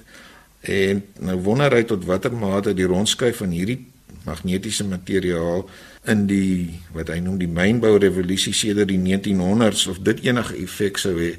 En 0.60 1.02
nou 1.20 1.36
wonder 1.36 1.72
hy 1.72 1.84
tot 1.84 2.04
watter 2.04 2.32
mate 2.32 2.74
die 2.74 2.88
rondskuif 2.88 3.36
van 3.36 3.50
hierdie 3.54 3.86
magnetiese 4.26 4.84
materiaal 4.84 5.68
in 6.10 6.26
die 6.26 6.80
wat 6.94 7.12
hy 7.12 7.20
noem 7.22 7.38
die 7.38 7.50
mynbou 7.50 7.96
revolusie 8.02 8.54
sedert 8.54 8.90
die 8.90 8.98
1900s 8.98 9.86
of 9.88 10.02
dit 10.02 10.24
enige 10.26 10.56
effek 10.64 10.98
sou 10.98 11.14
hê 11.14 11.36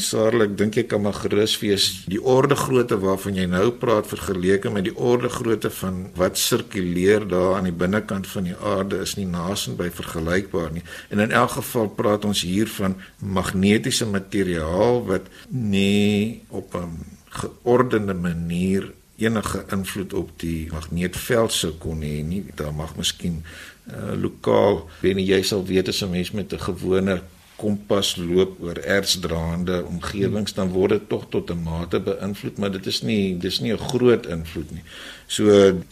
Saarlik 0.00 0.54
dink 0.56 0.76
ek 0.80 0.88
kan 0.92 1.02
maar 1.04 1.16
gerus 1.20 1.58
wees 1.60 2.04
die 2.08 2.20
orde 2.22 2.56
grootte 2.56 2.96
waarvan 3.02 3.36
jy 3.36 3.44
nou 3.50 3.66
praat 3.76 4.06
vergeleke 4.08 4.70
met 4.72 4.86
die 4.86 4.94
orde 4.96 5.28
grootte 5.28 5.70
van 5.82 6.06
wat 6.16 6.38
sirkuleer 6.40 7.26
daar 7.28 7.58
aan 7.58 7.68
die 7.68 7.76
binnekant 7.76 8.26
van 8.30 8.48
die 8.48 8.56
aarde 8.56 9.02
is 9.04 9.16
nie 9.18 9.26
naasien 9.28 9.76
by 9.76 9.90
vergelykbaar 9.92 10.72
nie. 10.72 10.84
En 11.10 11.20
in 11.20 11.34
elk 11.34 11.58
geval 11.58 11.90
praat 11.98 12.24
ons 12.24 12.44
hier 12.46 12.70
van 12.78 12.96
magnetiese 13.18 14.08
materiaal 14.08 15.04
wat 15.10 15.28
nie 15.50 16.42
op 16.48 16.74
'n 16.74 17.04
geordende 17.28 18.14
manier 18.14 18.92
enige 19.16 19.64
invloed 19.70 20.12
op 20.14 20.30
die 20.36 20.68
magneetveld 20.72 21.52
sou 21.52 21.72
kon 21.72 22.00
hê 22.02 22.22
nie. 22.24 22.44
Daar 22.54 22.74
mag 22.74 22.96
miskien 22.96 23.42
uh, 23.42 24.14
lokaal, 24.16 24.88
weet 25.00 25.16
jy, 25.16 25.26
jy 25.36 25.42
sal 25.42 25.64
weet 25.66 25.88
as 25.88 26.02
'n 26.02 26.10
mens 26.10 26.30
met 26.30 26.52
'n 26.52 26.58
gewone 26.58 27.22
kompas 27.62 28.16
loop 28.18 28.58
oor 28.64 28.78
ertsdraande 28.96 29.82
omgewings 29.86 30.56
dan 30.58 30.72
word 30.74 30.96
dit 30.96 31.08
tog 31.12 31.28
tot 31.30 31.50
'n 31.50 31.62
mate 31.62 32.00
beïnvloed 32.00 32.58
maar 32.58 32.72
dit 32.74 32.86
is 32.86 33.02
nie 33.02 33.38
dis 33.38 33.60
nie 33.60 33.72
'n 33.72 33.86
groot 33.92 34.26
invloed 34.26 34.70
nie. 34.70 34.84
So 35.26 35.44